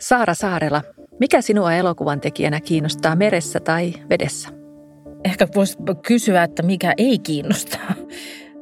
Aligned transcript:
Saara 0.00 0.34
Saarela, 0.34 0.82
mikä 1.20 1.40
sinua 1.40 1.74
elokuvan 1.74 2.20
tekijänä 2.20 2.60
kiinnostaa 2.60 3.16
meressä 3.16 3.60
tai 3.60 3.92
vedessä? 4.10 4.48
Ehkä 5.24 5.48
voisi 5.54 5.78
kysyä, 6.06 6.42
että 6.42 6.62
mikä 6.62 6.94
ei 6.96 7.18
kiinnosta. 7.18 7.78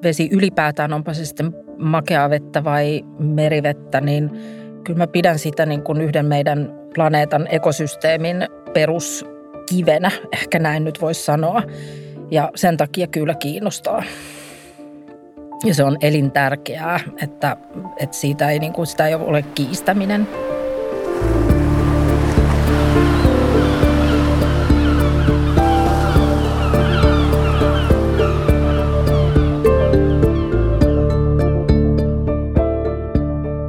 Vesi 0.03 0.29
ylipäätään, 0.33 0.93
onpa 0.93 1.15
se 1.15 1.25
sitten 1.25 1.53
makeaa 1.79 2.31
vettä 2.31 2.65
vai 2.65 3.02
merivettä, 3.18 4.00
niin 4.00 4.30
kyllä 4.84 4.98
mä 4.98 5.06
pidän 5.06 5.38
sitä 5.38 5.66
niin 5.66 5.82
kuin 5.82 6.00
yhden 6.00 6.27
meidän 6.27 6.72
planeetan 6.95 7.46
ekosysteemin 7.50 8.36
peruskivenä, 8.72 10.11
ehkä 10.32 10.58
näin 10.58 10.84
nyt 10.84 11.00
voisi 11.00 11.24
sanoa. 11.24 11.62
Ja 12.30 12.50
sen 12.54 12.77
takia 12.77 13.06
kyllä 13.06 13.34
kiinnostaa. 13.34 14.02
Ja 15.64 15.74
se 15.74 15.84
on 15.84 15.96
elintärkeää, 16.00 17.00
että, 17.22 17.56
että 17.96 18.16
siitä 18.16 18.50
ei, 18.50 18.59
niin 18.59 18.73
kuin, 18.73 18.87
sitä 18.87 19.06
ei 19.06 19.14
ole 19.14 19.42
kiistäminen. 19.42 20.28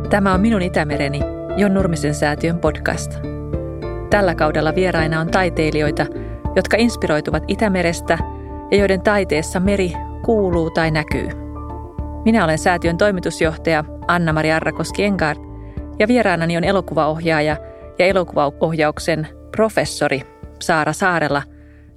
Tämä 0.10 0.34
on 0.34 0.41
Minun 0.41 0.62
Itämereni, 0.62 1.20
Jon 1.58 1.73
Nurmisen 1.73 2.16
säätiön 2.16 2.60
podcast. 2.60 3.12
Tällä 4.10 4.35
kaudella 4.35 4.76
vieraina 4.76 5.20
on 5.20 5.27
taiteilijoita, 5.27 6.05
jotka 6.55 6.77
inspiroituvat 6.77 7.44
Itämerestä 7.48 8.18
ja 8.71 8.77
joiden 8.77 9.02
taiteessa 9.02 9.60
meri 9.60 9.94
kuuluu 10.26 10.70
tai 10.70 10.91
näkyy. 10.91 11.51
Minä 12.26 12.44
olen 12.44 12.58
säätiön 12.58 12.98
toimitusjohtaja 12.98 13.84
Anna-Mari 14.08 14.52
Arrakoski 14.52 15.04
Engard 15.04 15.40
ja 16.00 16.08
vieraanani 16.08 16.58
on 16.58 16.64
elokuvaohjaaja 16.64 17.58
ja 18.00 18.05
elokuvaohjauksen 18.05 19.28
professori 19.52 20.22
Saara 20.60 20.94
Saarella, 20.94 21.44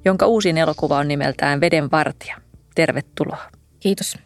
jonka 0.04 0.26
uusin 0.26 0.58
elokuva 0.58 0.98
on 0.98 1.08
nimeltään 1.08 1.60
Veden 1.60 1.90
vartija. 1.90 2.36
Tervetuloa. 2.74 3.42
Kiitos. 3.80 4.18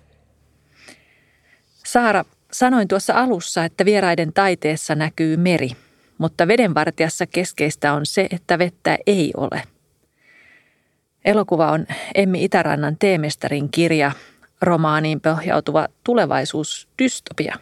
Saara, 1.85 2.25
Sanoin 2.53 2.89
tuossa 2.89 3.15
alussa, 3.15 3.65
että 3.65 3.85
vieraiden 3.85 4.33
taiteessa 4.33 4.95
näkyy 4.95 5.37
meri, 5.37 5.71
mutta 6.19 6.49
vedenvartijassa 6.49 7.27
keskeistä 7.27 7.93
on 7.93 8.07
se, 8.07 8.27
että 8.31 8.59
vettä 8.59 8.99
ei 9.07 9.33
ole. 9.37 9.63
Elokuva 11.25 11.73
on 11.73 11.87
Emmi 12.15 12.45
Itärannan 12.45 12.97
teemestarin 12.99 13.71
kirja, 13.71 14.13
romaaniin 14.63 15.21
pohjautuva 15.21 15.89
tulevaisuusdystopia. 16.05 17.57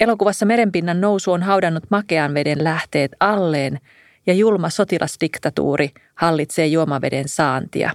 Elokuvassa 0.00 0.46
merenpinnan 0.46 1.00
nousu 1.00 1.32
on 1.32 1.42
haudannut 1.42 1.84
makean 1.90 2.34
veden 2.34 2.64
lähteet 2.64 3.12
alleen 3.20 3.80
ja 4.26 4.34
julma 4.34 4.70
sotilasdiktatuuri 4.70 5.90
hallitsee 6.14 6.66
juomaveden 6.66 7.28
saantia. 7.28 7.90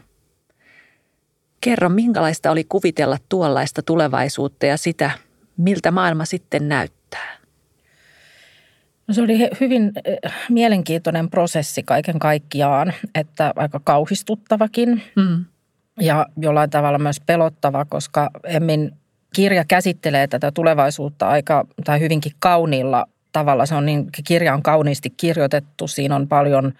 Kerro, 1.61 1.89
minkälaista 1.89 2.51
oli 2.51 2.63
kuvitella 2.63 3.17
tuollaista 3.29 3.81
tulevaisuutta 3.81 4.65
ja 4.65 4.77
sitä, 4.77 5.11
miltä 5.57 5.91
maailma 5.91 6.25
sitten 6.25 6.69
näyttää? 6.69 7.37
No 9.07 9.13
se 9.13 9.21
oli 9.21 9.49
hyvin 9.59 9.91
eh, 10.05 10.17
mielenkiintoinen 10.49 11.29
prosessi 11.29 11.83
kaiken 11.83 12.19
kaikkiaan, 12.19 12.93
että 13.15 13.53
aika 13.55 13.79
kauhistuttavakin 13.83 15.03
mm. 15.15 15.45
Ja 16.01 16.25
jollain 16.37 16.69
tavalla 16.69 16.99
myös 16.99 17.21
pelottava, 17.25 17.85
koska 17.85 18.29
Emmin 18.43 18.91
kirja 19.35 19.65
käsittelee 19.65 20.27
tätä 20.27 20.51
tulevaisuutta 20.51 21.27
aika 21.27 21.65
tai 21.83 21.99
hyvinkin 21.99 22.31
kauniilla 22.39 23.05
tavalla. 23.31 23.65
Se 23.65 23.75
on 23.75 23.85
niin, 23.85 24.07
kirja 24.27 24.53
on 24.53 24.63
kauniisti 24.63 25.09
kirjoitettu, 25.09 25.87
siinä 25.87 26.15
on 26.15 26.27
paljon 26.27 26.73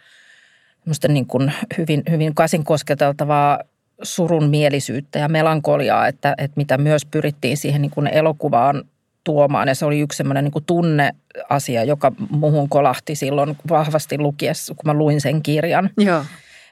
niin 1.08 1.26
kuin 1.26 1.54
hyvin, 1.78 2.04
hyvin 2.10 2.36
käsin 2.36 2.64
kosketeltavaa 2.64 3.60
surun 4.04 4.50
mielisyyttä 4.50 5.20
ja 5.20 5.30
melankoliaa, 5.30 6.08
että, 6.08 6.34
että 6.38 6.58
mitä 6.58 6.78
myös 6.78 7.06
pyrittiin 7.06 7.58
siihen 7.58 7.82
niin 7.82 7.92
kuin 7.92 8.08
elokuvaan 8.08 8.84
tuomaan. 9.24 9.68
Ja 9.68 9.76
se 9.76 9.86
oli 9.86 10.00
yksi 10.00 10.18
semmoinen 10.18 10.44
niin 10.44 10.66
tunneasia, 10.66 11.84
joka 11.84 12.12
muhun 12.30 12.70
kolahti 12.70 13.16
silloin 13.16 13.58
vahvasti 13.70 14.18
lukiessa, 14.18 14.74
kun 14.74 14.84
mä 14.86 14.94
luin 14.94 15.22
sen 15.22 15.44
kirjan. 15.44 15.90
Joo. 15.98 16.26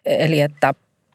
Eli 0.06 0.42
että 0.42 0.74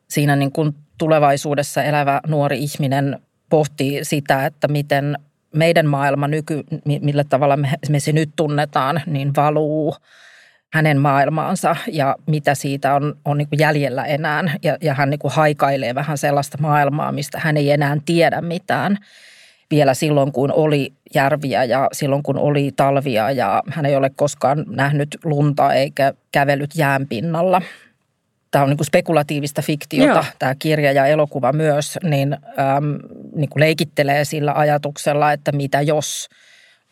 siinä 0.08 0.36
niin 0.36 0.52
kuin 0.52 0.74
tulevaisuudessa 0.98 1.82
elävä 1.82 2.20
nuori 2.26 2.58
ihminen 2.58 3.20
pohtii 3.48 4.04
sitä, 4.04 4.46
että 4.46 4.68
miten 4.68 5.18
meidän 5.54 5.86
maailma 5.86 6.28
nyky, 6.28 6.64
millä 6.84 7.24
tavalla 7.24 7.56
me, 7.56 7.72
me 7.88 8.00
se 8.00 8.12
nyt 8.12 8.30
tunnetaan, 8.36 9.02
niin 9.06 9.32
valuu– 9.36 9.94
hänen 10.74 11.00
maailmaansa 11.00 11.76
ja 11.92 12.16
mitä 12.26 12.54
siitä 12.54 12.94
on, 12.94 13.16
on 13.24 13.38
niin 13.38 13.48
jäljellä 13.58 14.04
enää. 14.04 14.44
Ja, 14.62 14.76
ja 14.80 14.94
hän 14.94 15.10
niin 15.10 15.20
haikailee 15.24 15.94
vähän 15.94 16.18
sellaista 16.18 16.58
maailmaa, 16.60 17.12
mistä 17.12 17.40
hän 17.40 17.56
ei 17.56 17.70
enää 17.70 17.96
tiedä 18.04 18.40
mitään 18.40 18.98
vielä 19.70 19.94
silloin, 19.94 20.32
kun 20.32 20.52
oli 20.52 20.92
järviä 21.14 21.64
ja 21.64 21.88
silloin, 21.92 22.22
kun 22.22 22.38
oli 22.38 22.72
talvia 22.76 23.30
ja 23.30 23.62
hän 23.70 23.86
ei 23.86 23.96
ole 23.96 24.10
koskaan 24.16 24.64
nähnyt 24.68 25.18
lunta 25.24 25.74
eikä 25.74 26.14
kävellyt 26.32 26.70
jään 26.76 27.08
pinnalla. 27.08 27.62
Tämä 28.54 28.62
on 28.62 28.68
niin 28.68 28.76
kuin 28.76 28.86
spekulatiivista 28.86 29.62
fiktiota, 29.62 30.12
Joo. 30.12 30.24
tämä 30.38 30.54
kirja 30.58 30.92
ja 30.92 31.06
elokuva 31.06 31.52
myös, 31.52 31.98
niin, 32.02 32.32
äm, 32.32 32.98
niin 33.34 33.48
kuin 33.48 33.60
leikittelee 33.60 34.24
sillä 34.24 34.52
ajatuksella, 34.52 35.32
että 35.32 35.52
mitä 35.52 35.80
jos– 35.80 36.28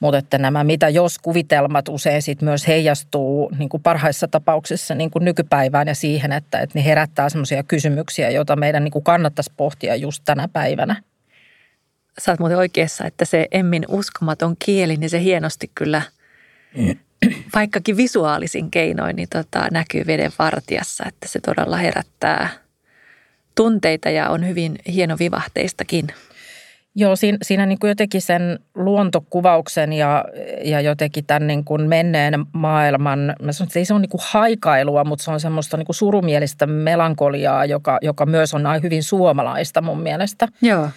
mutta 0.00 0.18
että 0.18 0.38
nämä 0.38 0.64
mitä 0.64 0.88
jos 0.88 1.18
kuvitelmat 1.18 1.88
usein 1.88 2.22
sit 2.22 2.42
myös 2.42 2.66
heijastuu 2.66 3.50
niin 3.58 3.68
kuin 3.68 3.82
parhaissa 3.82 4.28
tapauksissa 4.28 4.94
niin 4.94 5.10
kuin 5.10 5.24
nykypäivään 5.24 5.88
ja 5.88 5.94
siihen, 5.94 6.32
että, 6.32 6.58
että 6.58 6.78
ne 6.78 6.84
herättää 6.84 7.28
sellaisia 7.28 7.62
kysymyksiä, 7.62 8.30
joita 8.30 8.56
meidän 8.56 8.84
niin 8.84 8.92
kuin 8.92 9.04
kannattaisi 9.04 9.52
pohtia 9.56 9.96
just 9.96 10.22
tänä 10.24 10.48
päivänä. 10.48 11.02
Sä 12.18 12.32
oot 12.32 12.40
muuten 12.40 12.58
oikeassa, 12.58 13.04
että 13.04 13.24
se 13.24 13.48
Emmin 13.50 13.84
uskomaton 13.88 14.56
kieli, 14.58 14.96
niin 14.96 15.10
se 15.10 15.20
hienosti 15.20 15.70
kyllä, 15.74 16.02
vaikkakin 17.54 17.96
visuaalisin 17.96 18.70
keinoin, 18.70 19.16
niin 19.16 19.28
tota, 19.28 19.66
näkyy 19.72 20.06
veden 20.06 20.32
vartijassa, 20.38 21.04
että 21.08 21.28
se 21.28 21.40
todella 21.40 21.76
herättää 21.76 22.48
tunteita 23.54 24.10
ja 24.10 24.30
on 24.30 24.48
hyvin 24.48 24.78
hieno 24.86 25.16
vivahteistakin. 25.18 26.06
Joo, 26.94 27.16
siinä, 27.16 27.38
siinä 27.42 27.66
niin 27.66 27.78
kuin 27.78 27.88
jotenkin 27.88 28.22
sen 28.22 28.58
luontokuvauksen 28.74 29.92
ja, 29.92 30.24
ja 30.64 30.80
jotenkin 30.80 31.24
tämän 31.26 31.46
niin 31.46 31.64
kuin 31.64 31.88
menneen 31.88 32.34
maailman, 32.52 33.34
mä 33.42 33.52
sanon, 33.52 33.68
että 33.68 33.78
ei 33.78 33.84
se 33.84 33.94
ole 33.94 34.00
niin 34.00 34.10
kuin 34.10 34.20
haikailua, 34.24 35.04
mutta 35.04 35.24
se 35.24 35.30
on 35.30 35.40
semmoista 35.40 35.76
niin 35.76 35.86
kuin 35.86 35.96
surumielistä 35.96 36.66
melankoliaa, 36.66 37.64
joka, 37.64 37.98
joka 38.02 38.26
myös 38.26 38.54
on 38.54 38.62
hyvin 38.82 39.02
suomalaista 39.02 39.80
mun 39.80 40.00
mielestä. 40.00 40.48
Joo. 40.62 40.88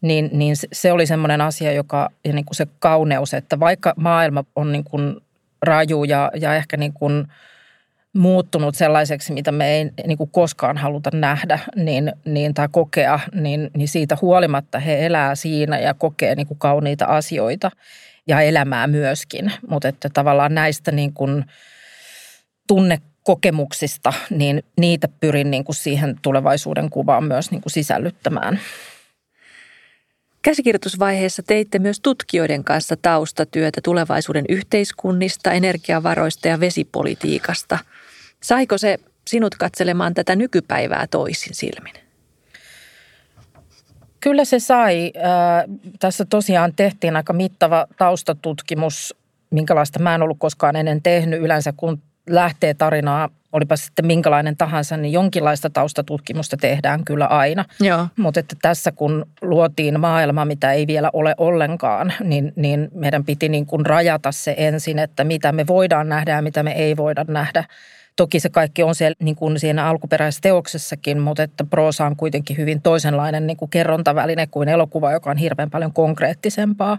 Niin, 0.00 0.30
niin 0.32 0.56
se 0.72 0.92
oli 0.92 1.06
semmoinen 1.06 1.40
asia, 1.40 1.72
joka, 1.72 2.08
ja 2.24 2.32
niin 2.32 2.44
kuin 2.44 2.56
se 2.56 2.66
kauneus, 2.78 3.34
että 3.34 3.60
vaikka 3.60 3.94
maailma 3.96 4.44
on 4.56 4.72
niin 4.72 4.84
kuin 4.84 5.16
raju 5.64 6.04
ja, 6.04 6.30
ja 6.40 6.54
ehkä 6.54 6.76
niin 6.76 6.92
kuin– 6.92 7.24
muuttunut 8.14 8.74
sellaiseksi, 8.74 9.32
mitä 9.32 9.52
me 9.52 9.76
ei 9.76 9.90
niin 10.06 10.18
kuin 10.18 10.30
koskaan 10.30 10.76
haluta 10.76 11.10
nähdä 11.12 11.58
niin, 11.76 12.12
niin, 12.24 12.54
tai 12.54 12.68
kokea, 12.70 13.20
niin, 13.32 13.70
niin 13.76 13.88
siitä 13.88 14.18
huolimatta 14.22 14.78
he 14.78 15.06
elää 15.06 15.34
siinä 15.34 15.78
ja 15.78 15.94
kokee 15.94 16.34
niin 16.34 16.46
kuin 16.46 16.58
kauniita 16.58 17.04
asioita 17.04 17.70
ja 18.26 18.40
elämää 18.40 18.86
myöskin. 18.86 19.52
Mutta 19.68 19.88
että 19.88 20.08
tavallaan 20.08 20.54
näistä 20.54 20.92
niin 20.92 21.12
kuin 21.12 21.44
tunnekokemuksista, 22.68 24.12
niin 24.30 24.62
niitä 24.80 25.08
pyrin 25.20 25.50
niin 25.50 25.64
kuin 25.64 25.76
siihen 25.76 26.16
tulevaisuuden 26.22 26.90
kuvaan 26.90 27.24
myös 27.24 27.50
niin 27.50 27.62
kuin 27.62 27.72
sisällyttämään. 27.72 28.60
Käsikirjoitusvaiheessa 30.44 31.42
teitte 31.42 31.78
myös 31.78 32.00
tutkijoiden 32.00 32.64
kanssa 32.64 32.96
taustatyötä 33.02 33.80
tulevaisuuden 33.84 34.44
yhteiskunnista, 34.48 35.52
energiavaroista 35.52 36.48
ja 36.48 36.60
vesipolitiikasta– 36.60 37.78
Saiko 38.44 38.78
se 38.78 38.98
sinut 39.26 39.54
katselemaan 39.54 40.14
tätä 40.14 40.36
nykypäivää 40.36 41.06
toisin 41.10 41.54
silmin? 41.54 41.94
Kyllä 44.20 44.44
se 44.44 44.60
sai. 44.60 45.12
Tässä 46.00 46.24
tosiaan 46.24 46.72
tehtiin 46.76 47.16
aika 47.16 47.32
mittava 47.32 47.86
taustatutkimus, 47.98 49.14
minkälaista 49.50 49.98
mä 49.98 50.14
en 50.14 50.22
ollut 50.22 50.38
koskaan 50.38 50.76
ennen 50.76 51.02
tehnyt. 51.02 51.40
Yleensä 51.42 51.72
kun 51.76 52.02
lähtee 52.30 52.74
tarinaa, 52.74 53.28
olipa 53.54 53.76
sitten 53.76 54.06
minkälainen 54.06 54.56
tahansa, 54.56 54.96
niin 54.96 55.12
jonkinlaista 55.12 55.70
taustatutkimusta 55.70 56.56
tehdään 56.56 57.04
kyllä 57.04 57.26
aina. 57.26 57.64
Joo. 57.80 58.06
Mutta 58.18 58.40
että 58.40 58.56
tässä 58.62 58.92
kun 58.92 59.26
luotiin 59.42 60.00
maailma, 60.00 60.44
mitä 60.44 60.72
ei 60.72 60.86
vielä 60.86 61.10
ole 61.12 61.34
ollenkaan, 61.38 62.12
niin, 62.24 62.52
niin 62.56 62.88
meidän 62.94 63.24
piti 63.24 63.48
niin 63.48 63.66
kuin 63.66 63.86
rajata 63.86 64.32
se 64.32 64.54
ensin, 64.58 64.98
että 64.98 65.24
mitä 65.24 65.52
me 65.52 65.66
voidaan 65.66 66.08
nähdä 66.08 66.32
ja 66.32 66.42
mitä 66.42 66.62
me 66.62 66.72
ei 66.72 66.96
voida 66.96 67.24
nähdä 67.28 67.64
Toki 68.16 68.40
se 68.40 68.48
kaikki 68.48 68.82
on 68.82 68.94
siellä, 68.94 69.16
niin 69.22 69.36
kuin 69.36 69.60
siinä 69.60 69.86
alkuperäisessä 69.86 70.40
teoksessakin, 70.42 71.20
mutta 71.20 71.42
että 71.42 71.64
proosa 71.64 72.06
on 72.06 72.16
kuitenkin 72.16 72.56
hyvin 72.56 72.82
toisenlainen 72.82 73.46
niin 73.46 73.56
kuin 73.56 73.70
kerrontaväline 73.70 74.46
kuin 74.46 74.68
elokuva, 74.68 75.12
joka 75.12 75.30
on 75.30 75.36
hirveän 75.36 75.70
paljon 75.70 75.92
konkreettisempaa. 75.92 76.98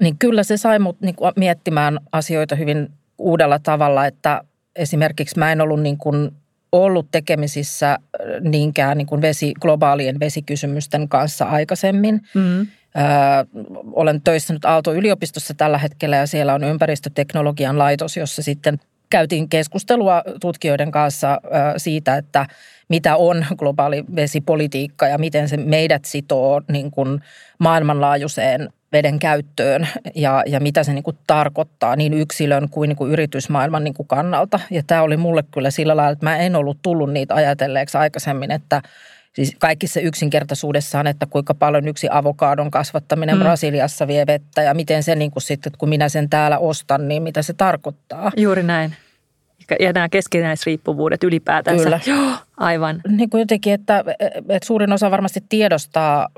Niin 0.00 0.18
kyllä 0.18 0.42
se 0.42 0.56
sai 0.56 0.78
mut 0.78 1.00
niin 1.00 1.14
kuin 1.14 1.32
miettimään 1.36 1.98
asioita 2.12 2.56
hyvin 2.56 2.88
uudella 3.18 3.58
tavalla, 3.58 4.06
että 4.06 4.44
esimerkiksi 4.76 5.38
mä 5.38 5.52
en 5.52 5.60
ollut 5.60 5.82
niin 5.82 5.98
kuin 5.98 6.30
ollut 6.72 7.08
tekemisissä 7.10 7.90
äh, 7.90 7.98
niinkään 8.40 8.98
niin 8.98 9.06
kuin 9.06 9.22
vesi, 9.22 9.54
globaalien 9.60 10.20
vesikysymysten 10.20 11.08
kanssa 11.08 11.44
aikaisemmin. 11.44 12.20
Mm-hmm. 12.34 12.66
Öö, 12.96 13.04
olen 13.92 14.20
töissä 14.22 14.52
nyt 14.52 14.64
Aalto-yliopistossa 14.64 15.54
tällä 15.54 15.78
hetkellä 15.78 16.16
ja 16.16 16.26
siellä 16.26 16.54
on 16.54 16.64
ympäristöteknologian 16.64 17.78
laitos, 17.78 18.16
jossa 18.16 18.42
sitten 18.42 18.80
käytiin 19.10 19.48
keskustelua 19.48 20.22
tutkijoiden 20.40 20.90
kanssa 20.90 21.40
siitä, 21.76 22.16
että 22.16 22.46
mitä 22.88 23.16
on 23.16 23.46
globaali 23.56 24.04
vesipolitiikka 24.16 25.08
ja 25.08 25.18
miten 25.18 25.48
se 25.48 25.56
meidät 25.56 26.04
sitoo 26.04 26.62
niin 26.68 26.90
kuin 26.90 27.20
maailmanlaajuiseen 27.58 28.68
veden 28.92 29.18
käyttöön 29.18 29.88
ja, 30.14 30.42
ja 30.46 30.60
mitä 30.60 30.84
se 30.84 30.92
niin 30.92 31.04
kuin 31.04 31.18
tarkoittaa 31.26 31.96
niin 31.96 32.14
yksilön 32.14 32.68
kuin, 32.68 32.88
niin 32.88 32.96
kuin 32.96 33.12
yritysmaailman 33.12 33.84
niin 33.84 33.94
kuin 33.94 34.08
kannalta. 34.08 34.60
Ja 34.70 34.82
tämä 34.86 35.02
oli 35.02 35.16
mulle 35.16 35.44
kyllä 35.50 35.70
sillä 35.70 35.96
lailla, 35.96 36.12
että 36.12 36.26
mä 36.26 36.36
en 36.36 36.56
ollut 36.56 36.78
tullut 36.82 37.12
niitä 37.12 37.34
ajatelleeksi 37.34 37.98
aikaisemmin, 37.98 38.50
että 38.50 38.82
siis 39.32 39.56
kaikissa 39.58 40.00
yksinkertaisuudessaan, 40.00 41.06
että 41.06 41.26
kuinka 41.26 41.54
paljon 41.54 41.88
yksi 41.88 42.08
avokaadon 42.10 42.70
kasvattaminen 42.70 43.36
mm. 43.36 43.42
Brasiliassa 43.42 44.06
vie 44.06 44.26
vettä 44.26 44.62
ja 44.62 44.74
miten 44.74 45.02
se 45.02 45.14
niin 45.14 45.30
kuin 45.30 45.42
sitten, 45.42 45.72
kun 45.78 45.88
minä 45.88 46.08
sen 46.08 46.30
täällä 46.30 46.58
ostan, 46.58 47.08
niin 47.08 47.22
mitä 47.22 47.42
se 47.42 47.52
tarkoittaa. 47.52 48.32
Juuri 48.36 48.62
näin 48.62 48.94
ja 49.80 49.92
nämä 49.92 50.08
keskinäisriippuvuudet 50.08 51.24
ylipäätänsä. 51.24 51.84
Kyllä. 51.84 52.00
Joo, 52.06 52.30
aivan. 52.56 53.00
Niin 53.08 53.30
kuin 53.30 53.38
jotenkin, 53.38 53.72
että, 53.72 54.04
että 54.48 54.66
suurin 54.66 54.92
osa 54.92 55.10
varmasti 55.10 55.44
tiedostaa 55.48 56.28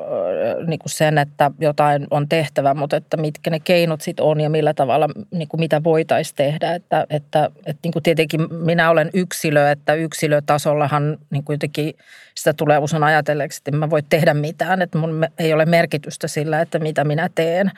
niin 0.67 0.79
kuin 0.79 0.91
sen, 0.91 1.19
että 1.19 1.51
jotain 1.61 2.07
on 2.11 2.29
tehtävä, 2.29 2.75
mutta 2.75 2.97
että 2.97 3.17
mitkä 3.17 3.51
ne 3.51 3.61
keinot 3.61 4.01
sitten 4.01 4.25
on 4.25 4.41
ja 4.41 4.51
millä 4.51 4.75
tavalla, 4.75 5.09
niin 5.31 5.49
kuin 5.49 5.61
mitä 5.61 5.85
voitaisiin 5.85 6.37
tehdä. 6.37 6.75
Että, 6.75 7.07
että, 7.11 7.51
että 7.67 7.81
niin 7.83 7.93
kuin 7.93 8.03
tietenkin 8.03 8.55
minä 8.55 8.91
olen 8.91 9.11
yksilö, 9.15 9.71
että 9.71 9.95
yksilötasollahan 9.95 11.19
niin 11.31 11.45
kuin 11.45 11.55
jotenkin 11.55 11.95
sitä 12.35 12.53
tulee 12.53 12.79
usein 12.79 13.05
ajatelleeksi, 13.05 13.61
että 13.61 13.71
en 13.71 13.77
mä 13.77 13.91
voi 13.91 14.03
tehdä 14.03 14.35
mitään, 14.35 14.83
että 14.83 14.99
mun 14.99 15.27
ei 15.39 15.53
ole 15.53 15.65
merkitystä 15.65 16.29
sillä, 16.29 16.61
että 16.61 16.79
mitä 16.79 17.05
minä 17.05 17.29
teen. 17.35 17.71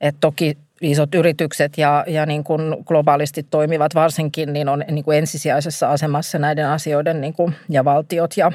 että 0.00 0.18
toki 0.20 0.58
isot 0.80 1.14
yritykset 1.14 1.78
ja, 1.78 2.04
ja 2.06 2.26
niin 2.26 2.44
kuin 2.44 2.76
globaalisti 2.84 3.42
toimivat 3.42 3.94
varsinkin, 3.94 4.52
niin 4.52 4.68
on 4.68 4.84
niin 4.90 5.04
kuin 5.04 5.18
ensisijaisessa 5.18 5.90
asemassa 5.90 6.38
näiden 6.38 6.68
asioiden 6.68 7.20
niin 7.20 7.34
kuin, 7.34 7.54
ja 7.68 7.84
valtiot 7.84 8.36
ja 8.36 8.52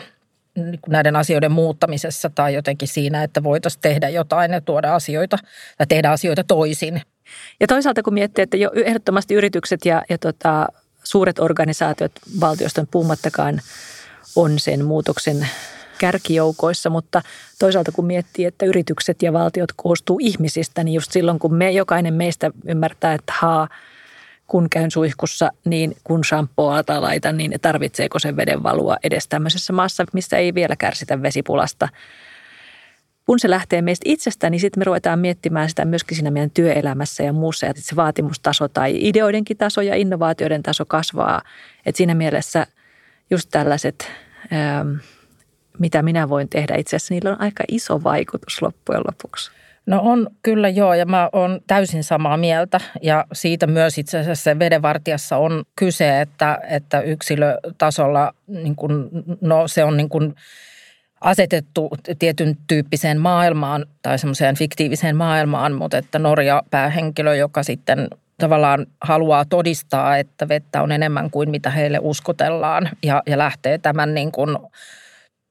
niin 0.55 0.79
kuin 0.81 0.91
näiden 0.91 1.15
asioiden 1.15 1.51
muuttamisessa 1.51 2.29
tai 2.35 2.53
jotenkin 2.53 2.87
siinä, 2.87 3.23
että 3.23 3.43
voitaisiin 3.43 3.81
tehdä 3.81 4.09
jotain 4.09 4.51
ja 4.51 4.61
tuoda 4.61 4.95
asioita 4.95 5.37
tai 5.77 5.87
tehdä 5.87 6.11
asioita 6.11 6.43
toisin. 6.43 7.01
Ja 7.59 7.67
toisaalta 7.67 8.03
kun 8.03 8.13
miettii, 8.13 8.43
että 8.43 8.57
jo 8.57 8.71
ehdottomasti 8.85 9.33
yritykset 9.33 9.85
ja, 9.85 10.01
ja 10.09 10.17
tota, 10.17 10.67
suuret 11.03 11.39
organisaatiot 11.39 12.11
valtiosta 12.39 12.85
puhumattakaan 12.91 13.61
on 14.35 14.59
sen 14.59 14.85
muutoksen 14.85 15.47
kärkijoukoissa, 15.97 16.89
mutta 16.89 17.21
toisaalta 17.59 17.91
kun 17.91 18.05
miettii, 18.05 18.45
että 18.45 18.65
yritykset 18.65 19.21
ja 19.21 19.33
valtiot 19.33 19.71
koostuu 19.75 20.19
ihmisistä, 20.21 20.83
niin 20.83 20.93
just 20.93 21.11
silloin 21.11 21.39
kun 21.39 21.53
me 21.53 21.71
jokainen 21.71 22.13
meistä 22.13 22.51
ymmärtää, 22.65 23.13
että 23.13 23.33
haa, 23.39 23.67
kun 24.47 24.69
käyn 24.69 24.91
suihkussa, 24.91 25.51
niin 25.65 25.95
kun 26.03 26.23
shampoota 26.23 27.01
laitan, 27.01 27.37
niin 27.37 27.53
tarvitseeko 27.61 28.19
sen 28.19 28.37
veden 28.37 28.63
valua 28.63 28.97
edes 29.03 29.27
tämmöisessä 29.27 29.73
maassa, 29.73 30.05
missä 30.13 30.37
ei 30.37 30.53
vielä 30.53 30.75
kärsitä 30.75 31.21
vesipulasta. 31.21 31.89
Kun 33.25 33.39
se 33.39 33.49
lähtee 33.49 33.81
meistä 33.81 34.03
itsestä, 34.05 34.49
niin 34.49 34.59
sitten 34.59 34.81
me 34.81 34.83
ruvetaan 34.83 35.19
miettimään 35.19 35.69
sitä 35.69 35.85
myöskin 35.85 36.17
siinä 36.17 36.31
meidän 36.31 36.51
työelämässä 36.51 37.23
ja 37.23 37.33
muussa. 37.33 37.65
Ja 37.65 37.73
se 37.75 37.95
vaatimustaso 37.95 38.67
tai 38.67 38.97
ideoidenkin 39.07 39.57
taso 39.57 39.81
ja 39.81 39.95
innovaatioiden 39.95 40.63
taso 40.63 40.85
kasvaa. 40.85 41.41
Et 41.85 41.95
siinä 41.95 42.15
mielessä 42.15 42.67
just 43.29 43.49
tällaiset 43.51 44.11
ähm, 44.53 44.95
mitä 45.79 46.01
minä 46.01 46.29
voin 46.29 46.49
tehdä. 46.49 46.75
Itse 46.75 46.95
asiassa 46.95 47.13
niillä 47.13 47.31
on 47.31 47.41
aika 47.41 47.63
iso 47.71 48.03
vaikutus 48.03 48.61
loppujen 48.61 49.01
lopuksi. 49.07 49.51
No 49.85 50.01
on 50.03 50.27
kyllä 50.43 50.69
joo 50.69 50.93
ja 50.93 51.05
mä 51.05 51.29
oon 51.33 51.59
täysin 51.67 52.03
samaa 52.03 52.37
mieltä 52.37 52.79
ja 53.01 53.25
siitä 53.33 53.67
myös 53.67 53.97
itse 53.97 54.19
asiassa 54.19 54.59
vedenvartijassa 54.59 55.37
on 55.37 55.63
kyse, 55.75 56.21
että, 56.21 56.59
että 56.69 57.01
yksilötasolla 57.01 58.33
niin 58.47 58.75
kun, 58.75 59.09
no 59.41 59.67
se 59.67 59.83
on 59.83 59.97
niin 59.97 60.09
kun 60.09 60.35
asetettu 61.21 61.89
tietyn 62.19 62.57
tyyppiseen 62.67 63.19
maailmaan 63.19 63.85
tai 64.01 64.19
semmoiseen 64.19 64.55
fiktiiviseen 64.55 65.15
maailmaan, 65.15 65.73
mutta 65.73 65.97
että 65.97 66.19
Norja 66.19 66.63
päähenkilö, 66.69 67.35
joka 67.35 67.63
sitten 67.63 68.07
tavallaan 68.37 68.85
haluaa 69.01 69.45
todistaa, 69.45 70.17
että 70.17 70.47
vettä 70.47 70.81
on 70.81 70.91
enemmän 70.91 71.31
kuin 71.31 71.49
mitä 71.49 71.69
heille 71.69 71.99
uskotellaan 72.01 72.89
ja, 73.03 73.23
ja 73.27 73.37
lähtee 73.37 73.77
tämän 73.77 74.13
niin 74.13 74.31
kuin– 74.31 74.57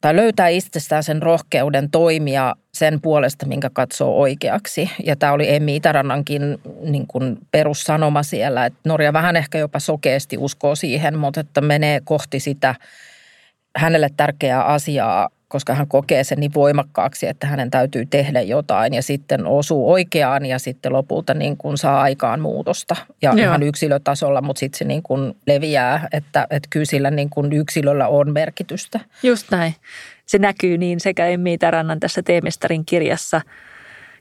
tai 0.03 0.17
löytää 0.17 0.49
itsestään 0.49 1.03
sen 1.03 1.23
rohkeuden 1.23 1.91
toimia 1.91 2.55
sen 2.75 3.01
puolesta, 3.01 3.47
minkä 3.47 3.71
katsoo 3.73 4.21
oikeaksi. 4.21 4.91
Ja 5.05 5.17
tämä 5.17 5.33
oli 5.33 5.55
Emmi 5.55 5.77
Itärannankin 5.77 6.43
niin 6.81 7.07
kuin 7.07 7.39
perussanoma 7.51 8.23
siellä, 8.23 8.67
että 8.67 8.81
Norja 8.87 9.13
vähän 9.13 9.37
ehkä 9.37 9.59
jopa 9.59 9.79
sokeasti 9.79 10.39
uskoo 10.39 10.75
siihen, 10.75 11.19
mutta 11.19 11.41
että 11.41 11.61
menee 11.61 12.01
kohti 12.05 12.41
sitä 12.41 12.75
hänelle 13.77 14.11
tärkeää 14.17 14.65
asiaa 14.65 15.29
koska 15.53 15.75
hän 15.75 15.89
kokee 15.89 16.25
sen 16.25 16.41
niin 16.41 16.55
voimakkaaksi, 16.55 17.27
että 17.27 17.47
hänen 17.47 17.71
täytyy 17.71 18.07
tehdä 18.07 18.41
jotain 18.41 18.95
ja 18.95 19.03
sitten 19.03 19.47
osuu 19.47 19.93
oikeaan 19.93 20.47
ja 20.47 20.59
sitten 20.59 20.93
lopulta 20.93 21.35
niin 21.35 21.57
kuin 21.57 21.79
saa 21.79 22.01
aikaan 22.01 22.41
muutosta 22.41 22.97
ja 23.23 23.31
Joo. 23.31 23.47
ihan 23.47 23.63
yksilötasolla, 23.63 24.43
mutta 24.43 24.61
sitten 24.61 24.79
se 24.79 24.85
niin 24.85 25.03
kuin 25.03 25.37
leviää, 25.47 26.09
että, 26.13 26.47
että 26.51 26.69
kyllä 26.71 26.87
sillä 26.87 27.11
niin 27.11 27.31
kuin 27.31 27.53
yksilöllä 27.53 28.09
on 28.09 28.33
merkitystä. 28.33 29.01
Just 29.23 29.51
näin. 29.51 29.75
Se 30.27 30.39
näkyy 30.39 30.79
niin 30.79 31.01
sekä 31.01 31.27
Emmi 31.27 31.59
Tarannan 31.59 32.01
tässä 32.01 32.23
Teemestarin 32.23 32.85
kirjassa– 32.85 33.41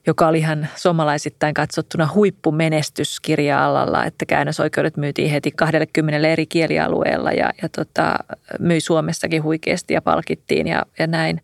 joka 0.07 0.27
oli 0.27 0.39
ihan 0.39 0.67
suomalaisittain 0.75 1.53
katsottuna 1.53 2.09
huippumenestys 2.13 3.19
kirja-alalla, 3.19 4.05
että 4.05 4.25
käännösoikeudet 4.25 4.97
myytiin 4.97 5.31
heti 5.31 5.51
20 5.51 6.27
eri 6.27 6.45
kielialueella 6.45 7.31
ja, 7.31 7.49
ja 7.61 7.69
tota, 7.69 8.15
myi 8.59 8.79
Suomessakin 8.79 9.43
huikeasti 9.43 9.93
ja 9.93 10.01
palkittiin 10.01 10.67
ja, 10.67 10.85
ja 10.99 11.07
näin. 11.07 11.41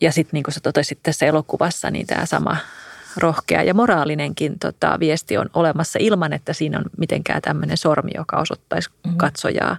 Ja 0.00 0.12
sitten 0.12 0.30
niin 0.32 0.44
kuin 0.44 0.54
sä 0.54 0.60
totesit 0.60 0.98
tässä 1.02 1.26
elokuvassa, 1.26 1.90
niin 1.90 2.06
tämä 2.06 2.26
sama 2.26 2.56
rohkea 3.16 3.62
ja 3.62 3.74
moraalinenkin 3.74 4.58
tota, 4.58 4.96
viesti 5.00 5.38
on 5.38 5.50
olemassa 5.54 5.98
ilman, 6.02 6.32
että 6.32 6.52
siinä 6.52 6.78
on 6.78 6.84
mitenkään 6.98 7.42
tämmöinen 7.42 7.76
sormi, 7.76 8.10
joka 8.14 8.36
osoittaisi 8.36 8.90
mm-hmm. 8.90 9.18
katsojaa. 9.18 9.76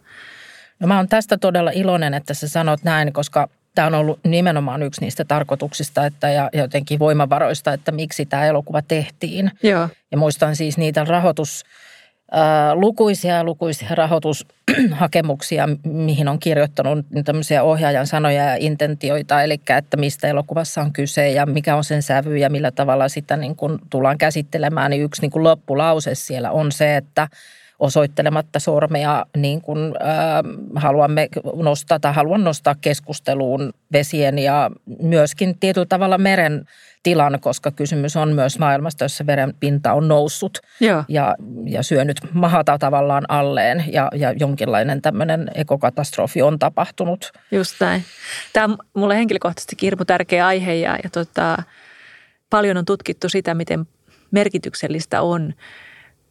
No 0.79 0.87
mä 0.87 0.97
oon 0.97 1.07
tästä 1.07 1.37
todella 1.37 1.71
iloinen, 1.71 2.13
että 2.13 2.33
sä 2.33 2.47
sanot 2.47 2.83
näin, 2.83 3.13
koska 3.13 3.49
tämä 3.75 3.87
on 3.87 3.95
ollut 3.95 4.19
nimenomaan 4.23 4.83
yksi 4.83 5.01
niistä 5.01 5.25
tarkoituksista 5.25 6.05
että 6.05 6.29
ja 6.29 6.49
jotenkin 6.53 6.99
voimavaroista, 6.99 7.73
että 7.73 7.91
miksi 7.91 8.25
tämä 8.25 8.45
elokuva 8.45 8.81
tehtiin. 8.81 9.51
Joo. 9.63 9.89
Ja 10.11 10.17
muistan 10.17 10.55
siis 10.55 10.77
niitä 10.77 11.03
rahoitus, 11.03 11.63
ää, 12.31 12.75
lukuisia 12.75 13.43
lukuisia 13.43 13.95
rahoitushakemuksia, 13.95 15.69
mihin 15.83 16.27
on 16.27 16.39
kirjoittanut 16.39 17.05
tämmöisiä 17.25 17.63
ohjaajan 17.63 18.07
sanoja 18.07 18.45
ja 18.45 18.55
intentioita, 18.59 19.43
eli 19.43 19.61
että 19.77 19.97
mistä 19.97 20.27
elokuvassa 20.27 20.81
on 20.81 20.93
kyse 20.93 21.29
ja 21.29 21.45
mikä 21.45 21.75
on 21.75 21.83
sen 21.83 22.03
sävy 22.03 22.37
ja 22.37 22.49
millä 22.49 22.71
tavalla 22.71 23.09
sitä 23.09 23.37
niin 23.37 23.55
kuin 23.55 23.79
tullaan 23.89 24.17
käsittelemään. 24.17 24.91
Niin 24.91 25.03
yksi 25.03 25.21
niin 25.21 25.31
kuin 25.31 25.43
loppulause 25.43 26.15
siellä 26.15 26.51
on 26.51 26.71
se, 26.71 26.97
että– 26.97 27.27
osoittelematta 27.81 28.59
sormea, 28.59 29.25
niin 29.37 29.61
kuin 29.61 29.79
äh, 29.79 29.91
haluamme 30.75 31.27
nostaa 31.55 31.99
tai 31.99 32.13
haluan 32.13 32.43
nostaa 32.43 32.75
keskusteluun 32.81 33.73
vesien 33.93 34.39
ja 34.39 34.71
myöskin 35.01 35.59
tietyllä 35.59 35.85
tavalla 35.89 36.17
meren 36.17 36.65
tilan, 37.03 37.39
koska 37.41 37.71
kysymys 37.71 38.15
on 38.15 38.33
myös 38.33 38.59
maailmasta, 38.59 39.05
jossa 39.05 39.25
veren 39.25 39.53
pinta 39.59 39.93
on 39.93 40.07
noussut 40.07 40.57
Joo. 40.79 41.03
ja, 41.07 41.35
ja 41.65 41.83
syönyt 41.83 42.17
mahata 42.33 42.77
tavallaan 42.77 43.25
alleen 43.27 43.85
ja, 43.91 44.07
ja 44.15 44.31
jonkinlainen 44.31 45.01
tämmöinen 45.01 45.51
ekokatastrofi 45.55 46.41
on 46.41 46.59
tapahtunut. 46.59 47.31
Just 47.51 47.75
näin. 47.79 48.03
Tämä 48.53 48.65
on 48.65 48.77
mulle 48.93 49.15
henkilökohtaisesti 49.15 49.75
kirmu 49.75 50.05
tärkeä 50.05 50.47
aihe 50.47 50.73
ja, 50.73 50.97
ja 51.03 51.09
tota, 51.09 51.63
paljon 52.49 52.77
on 52.77 52.85
tutkittu 52.85 53.29
sitä, 53.29 53.53
miten 53.53 53.87
merkityksellistä 54.31 55.21
on– 55.21 55.53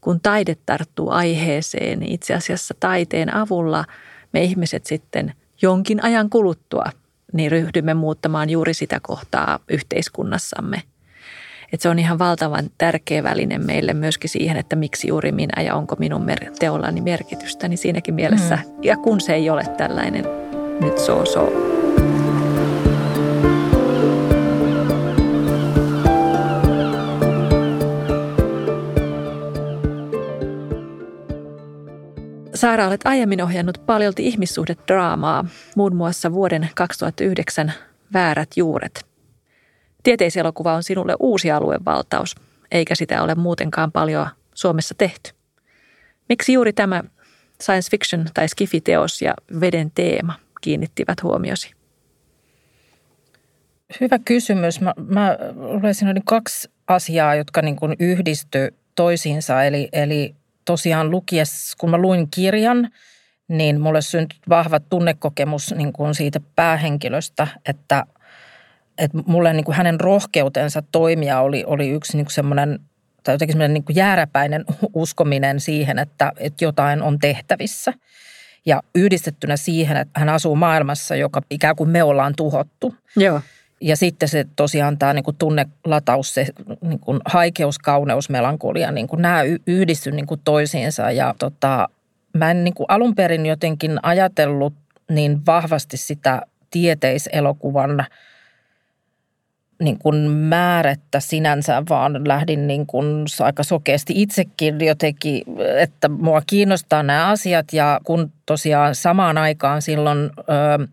kun 0.00 0.21
taide 0.21 0.57
tarttuu 0.66 1.11
aiheeseen, 1.11 1.99
niin 1.99 2.12
itse 2.12 2.35
asiassa 2.35 2.75
taiteen 2.80 3.35
avulla 3.35 3.85
me 4.33 4.42
ihmiset 4.42 4.87
sitten 4.87 5.35
jonkin 5.62 6.04
ajan 6.04 6.30
kuluttua 6.30 6.85
niin 7.33 7.50
ryhdymme 7.50 7.95
muuttamaan 7.95 8.50
juuri 8.50 8.75
sitä 8.75 8.99
kohtaa 9.02 9.59
yhteiskunnassamme. 9.69 10.83
Että 11.73 11.83
se 11.83 11.88
on 11.88 11.99
ihan 11.99 12.19
valtavan 12.19 12.71
tärkeä 12.78 13.23
väline 13.23 13.59
meille 13.59 13.95
myöskin 13.95 14.30
siihen, 14.30 14.57
että 14.57 14.76
miksi 14.76 15.09
juuri 15.09 15.33
minä 15.33 15.62
ja 15.62 15.75
onko 15.75 15.97
minun 15.99 16.26
teollani 16.59 17.00
merkitystä, 17.00 17.69
niin 17.69 17.78
siinäkin 17.78 18.14
mielessä. 18.14 18.57
Mm. 18.57 18.83
Ja 18.83 18.97
kun 18.97 19.21
se 19.21 19.35
ei 19.35 19.50
ole 19.50 19.64
tällainen 19.76 20.25
nyt 20.80 20.99
so 20.99 21.25
so. 21.25 21.79
Saara, 32.61 32.87
olet 32.87 33.00
aiemmin 33.05 33.43
ohjannut 33.43 33.87
paljolti 33.87 34.26
ihmissuhdedraamaa, 34.26 35.45
muun 35.76 35.97
muassa 35.97 36.33
vuoden 36.33 36.71
2009 36.75 37.73
Väärät 38.12 38.49
juuret. 38.57 39.07
Tieteiselokuva 40.02 40.75
on 40.75 40.83
sinulle 40.83 41.17
uusi 41.21 41.50
aluevaltaus, 41.50 42.35
eikä 42.71 42.95
sitä 42.95 43.23
ole 43.23 43.35
muutenkaan 43.35 43.93
paljon 43.93 44.26
Suomessa 44.55 44.95
tehty. 44.99 45.31
Miksi 46.29 46.52
juuri 46.52 46.73
tämä 46.73 47.05
science 47.62 47.90
fiction 47.90 48.26
tai 48.35 48.49
skifi-teos 48.49 49.23
ja 49.23 49.35
veden 49.61 49.90
teema 49.90 50.35
kiinnittivät 50.61 51.23
huomiosi? 51.23 51.71
Hyvä 54.00 54.19
kysymys. 54.19 54.81
Mä, 54.81 54.95
mä 55.07 55.38
luulen, 55.55 56.23
kaksi 56.25 56.71
asiaa, 56.88 57.35
jotka 57.35 57.62
niin 57.62 57.76
kuin 57.76 57.97
yhdisty 57.99 58.75
toisiinsa. 58.95 59.64
Eli, 59.64 59.88
eli 59.93 60.35
tosiaan 60.70 61.10
lukies, 61.10 61.74
kun 61.78 61.90
mä 61.90 61.98
luin 61.98 62.28
kirjan, 62.30 62.88
niin 63.48 63.80
mulle 63.80 64.02
syntyi 64.02 64.38
vahva 64.48 64.80
tunnekokemus 64.80 65.74
niin 65.76 65.92
kuin 65.92 66.14
siitä 66.14 66.40
päähenkilöstä, 66.56 67.46
että, 67.66 68.06
että 68.98 69.18
mulle 69.26 69.52
niin 69.52 69.64
kuin 69.64 69.76
hänen 69.76 70.00
rohkeutensa 70.00 70.82
toimia 70.92 71.40
oli, 71.40 71.64
oli 71.66 71.88
yksi 71.88 72.16
niin 72.16 72.26
semmoinen 72.30 72.78
tai 73.22 73.34
jotenkin 73.34 73.52
semmoinen 73.52 73.74
niin 73.74 73.96
jääräpäinen 73.96 74.64
uskominen 74.94 75.60
siihen, 75.60 75.98
että, 75.98 76.32
että 76.36 76.64
jotain 76.64 77.02
on 77.02 77.18
tehtävissä. 77.18 77.92
Ja 78.66 78.82
yhdistettynä 78.94 79.56
siihen, 79.56 79.96
että 79.96 80.20
hän 80.20 80.28
asuu 80.28 80.56
maailmassa, 80.56 81.16
joka 81.16 81.42
ikään 81.50 81.76
kuin 81.76 81.90
me 81.90 82.02
ollaan 82.02 82.34
tuhottu. 82.36 82.94
Joo. 83.16 83.40
Ja 83.80 83.96
sitten 83.96 84.28
se 84.28 84.46
tosiaan 84.56 84.99
tämä 84.99 85.12
niin 85.12 85.25
kuin 85.25 85.37
tunnelataus, 85.37 86.34
se 86.34 86.46
niin 86.80 86.99
kuin 86.99 87.20
haikeus, 87.25 87.78
kauneus, 87.78 88.30
melankolia, 88.30 88.90
niin 88.90 89.06
kuin 89.06 89.22
nämä 89.22 89.42
yhdisty 89.66 90.10
niin 90.10 90.26
kuin 90.26 90.40
toisiinsa. 90.44 91.10
Ja 91.10 91.34
tota, 91.38 91.88
mä 92.32 92.50
en 92.50 92.64
niin 92.64 92.75
kuin 92.75 92.87
alun 92.88 93.14
perin 93.14 93.46
jotenkin 93.46 93.99
ajatellut 94.02 94.75
niin 95.10 95.46
vahvasti 95.46 95.96
sitä 95.96 96.42
tieteiselokuvan 96.70 98.06
niin 99.82 99.99
kuin 99.99 100.16
määrettä 100.30 101.20
sinänsä, 101.20 101.82
vaan 101.88 102.28
lähdin 102.28 102.66
niin 102.66 102.87
kuin 102.87 103.26
aika 103.40 103.62
sokeasti 103.62 104.12
itsekin 104.16 104.80
jotenkin, 104.80 105.42
että 105.78 106.08
mua 106.08 106.42
kiinnostaa 106.46 107.02
nämä 107.02 107.26
asiat. 107.26 107.72
Ja 107.72 108.00
kun 108.04 108.32
tosiaan 108.46 108.94
samaan 108.94 109.38
aikaan 109.38 109.82
silloin... 109.82 110.18
Öö, 110.38 110.87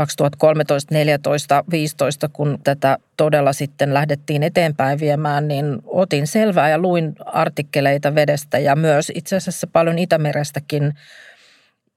2013, 0.00 0.94
14, 0.94 1.64
15, 1.70 2.28
kun 2.32 2.58
tätä 2.64 2.98
todella 3.16 3.52
sitten 3.52 3.94
lähdettiin 3.94 4.42
eteenpäin 4.42 5.00
viemään, 5.00 5.48
niin 5.48 5.78
otin 5.86 6.26
selvää 6.26 6.70
ja 6.70 6.78
luin 6.78 7.12
artikkeleita 7.26 8.14
vedestä 8.14 8.58
ja 8.58 8.76
myös 8.76 9.12
itse 9.14 9.36
asiassa 9.36 9.66
paljon 9.66 9.98
Itämerestäkin. 9.98 10.94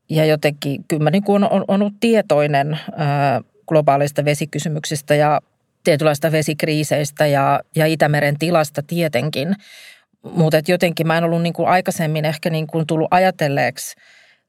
Ja 0.10 0.26
jotenkin 0.26 0.86
kyllä 0.88 1.10
niin 1.10 1.24
kuin 1.24 1.44
on, 1.44 1.52
on, 1.52 1.66
on 1.68 1.82
ollut 1.82 2.00
tietoinen 2.00 2.80
ää, 2.98 3.42
globaalista 3.68 4.26
vesikysymyksistä 4.26 5.16
ja 5.16 5.40
tietynlaista 5.84 6.32
vesikriiseistä 6.32 7.26
ja, 7.26 7.60
ja 7.76 7.86
Itämeren 7.86 8.40
tilasta 8.40 8.82
tietenkin. 8.88 9.56
Mutta 10.22 10.62
jotenkin 10.68 11.08
mä 11.08 11.18
en 11.18 11.24
ollut 11.24 11.42
niin 11.42 11.54
kuin 11.54 11.68
aikaisemmin 11.68 12.26
ehkä 12.26 12.50
niin 12.50 12.68
kuin 12.68 12.88
tullut 12.88 13.08
ajatelleeksi– 13.12 13.96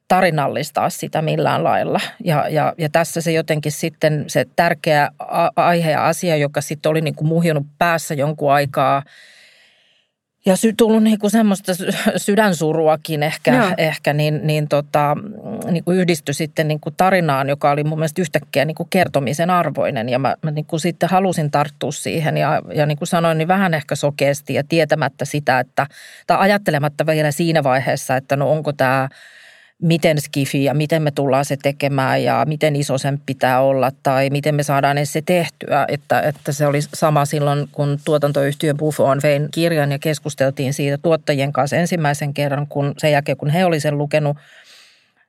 tarinallistaa 0.08 0.90
sitä 0.90 1.22
millään 1.22 1.64
lailla. 1.64 2.00
Ja, 2.24 2.48
ja, 2.48 2.74
ja 2.78 2.88
tässä 2.88 3.20
se 3.20 3.32
jotenkin 3.32 3.72
sitten 3.72 4.24
se 4.26 4.46
tärkeä 4.56 5.10
aihe 5.56 5.90
ja 5.90 6.06
asia, 6.06 6.36
joka 6.36 6.60
sitten 6.60 6.90
oli 6.90 7.00
niin 7.00 7.14
kuin 7.14 7.28
muhjunut 7.28 7.66
päässä 7.78 8.14
jonkun 8.14 8.52
aikaa 8.52 9.02
ja 10.46 10.56
sy- 10.56 10.72
tullut 10.76 11.02
niin 11.02 11.18
kuin 11.18 11.30
semmoista 11.30 11.72
sydänsuruakin 12.16 13.22
ehkä, 13.22 13.74
ehkä 13.78 14.12
niin, 14.12 14.40
niin, 14.42 14.68
tota, 14.68 15.16
niin 15.70 15.84
kuin 15.84 15.98
yhdistyi 15.98 16.34
sitten 16.34 16.68
niin 16.68 16.80
kuin 16.80 16.94
tarinaan, 16.96 17.48
joka 17.48 17.70
oli 17.70 17.84
mun 17.84 17.98
mielestä 17.98 18.22
yhtäkkiä 18.22 18.64
niin 18.64 18.74
kuin 18.74 18.88
kertomisen 18.90 19.50
arvoinen. 19.50 20.08
Ja 20.08 20.18
mä, 20.18 20.34
mä 20.42 20.50
niin 20.50 20.66
kuin 20.66 20.80
sitten 20.80 21.08
halusin 21.08 21.50
tarttua 21.50 21.92
siihen 21.92 22.36
ja, 22.36 22.62
ja 22.74 22.86
niin 22.86 22.98
kuin 22.98 23.08
sanoin, 23.08 23.38
niin 23.38 23.48
vähän 23.48 23.74
ehkä 23.74 23.94
sokeasti 23.94 24.54
ja 24.54 24.64
tietämättä 24.68 25.24
sitä, 25.24 25.60
että, 25.60 25.86
tai 26.26 26.38
ajattelematta 26.40 27.06
vielä 27.06 27.30
siinä 27.30 27.62
vaiheessa, 27.62 28.16
että 28.16 28.36
no 28.36 28.52
onko 28.52 28.72
tämä– 28.72 29.08
miten 29.84 30.20
skifi 30.20 30.64
ja 30.64 30.74
miten 30.74 31.02
me 31.02 31.10
tullaan 31.10 31.44
se 31.44 31.56
tekemään 31.62 32.22
ja 32.22 32.44
miten 32.48 32.76
iso 32.76 32.98
sen 32.98 33.20
pitää 33.26 33.60
olla 33.60 33.92
tai 34.02 34.30
miten 34.30 34.54
me 34.54 34.62
saadaan 34.62 34.98
edes 34.98 35.12
se 35.12 35.22
tehtyä. 35.22 35.84
Että, 35.88 36.20
että 36.20 36.52
se 36.52 36.66
oli 36.66 36.82
sama 36.82 37.24
silloin, 37.24 37.68
kun 37.72 37.98
tuotantoyhtiö 38.04 38.74
Buffon 38.74 39.20
vein 39.22 39.48
kirjan 39.50 39.92
ja 39.92 39.98
keskusteltiin 39.98 40.74
siitä 40.74 40.98
tuottajien 40.98 41.52
kanssa 41.52 41.76
ensimmäisen 41.76 42.34
kerran, 42.34 42.66
kun 42.66 42.94
sen 42.98 43.12
jälkeen 43.12 43.36
kun 43.36 43.50
he 43.50 43.64
oli 43.64 43.80
sen 43.80 43.98
lukenut, 43.98 44.36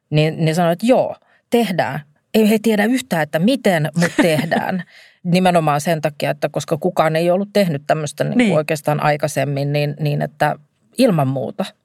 niin 0.10 0.46
ne 0.46 0.54
sanoivat, 0.54 0.74
että 0.74 0.86
joo, 0.86 1.16
tehdään. 1.50 2.00
Ei 2.34 2.50
he 2.50 2.60
tiedä 2.62 2.86
yhtään, 2.86 3.24
että 3.24 3.40
miten, 3.40 3.90
mutta 3.96 4.22
tehdään. 4.32 4.84
Nimenomaan 5.24 5.82
sen 5.82 6.02
takia, 6.02 6.32
että 6.32 6.50
koska 6.50 6.78
kukaan 6.78 7.16
ei 7.16 7.32
ollut 7.32 7.50
tehnyt 7.54 7.84
tämmöistä 7.88 8.24
niin 8.24 8.38
niin. 8.38 8.58
oikeastaan 8.58 9.04
aikaisemmin, 9.04 9.74
niin, 9.74 9.96
niin 10.00 10.22
että 10.22 10.56
ilman 10.98 11.28
muuta– 11.28 11.66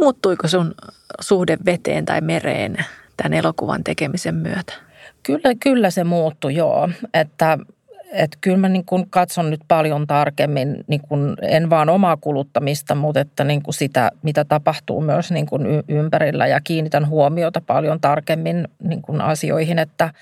Muuttuiko 0.00 0.48
sun 0.48 0.74
suhde 1.20 1.56
veteen 1.66 2.04
tai 2.04 2.20
mereen 2.20 2.76
tämän 3.16 3.34
elokuvan 3.34 3.84
tekemisen 3.84 4.34
myötä? 4.34 4.72
Kyllä, 5.22 5.54
kyllä 5.60 5.90
se 5.90 6.04
muuttui, 6.04 6.54
joo. 6.54 6.88
Että, 7.14 7.58
että 8.12 8.38
kyllä 8.40 8.56
mä 8.56 8.68
niin 8.68 8.84
kuin 8.84 9.06
katson 9.10 9.50
nyt 9.50 9.60
paljon 9.68 10.06
tarkemmin, 10.06 10.84
niin 10.86 11.00
kuin 11.00 11.36
en 11.42 11.70
vaan 11.70 11.88
omaa 11.88 12.16
kuluttamista, 12.16 12.94
mutta 12.94 13.20
että 13.20 13.44
niin 13.44 13.62
kuin 13.62 13.74
sitä, 13.74 14.10
mitä 14.22 14.44
tapahtuu 14.44 15.00
myös 15.00 15.30
niin 15.30 15.46
kuin 15.46 15.62
ympärillä 15.88 16.46
ja 16.46 16.60
kiinnitän 16.60 17.08
huomiota 17.08 17.60
paljon 17.66 18.00
tarkemmin 18.00 18.68
niin 18.82 19.02
kuin 19.02 19.20
asioihin, 19.20 19.78
että– 19.78 20.10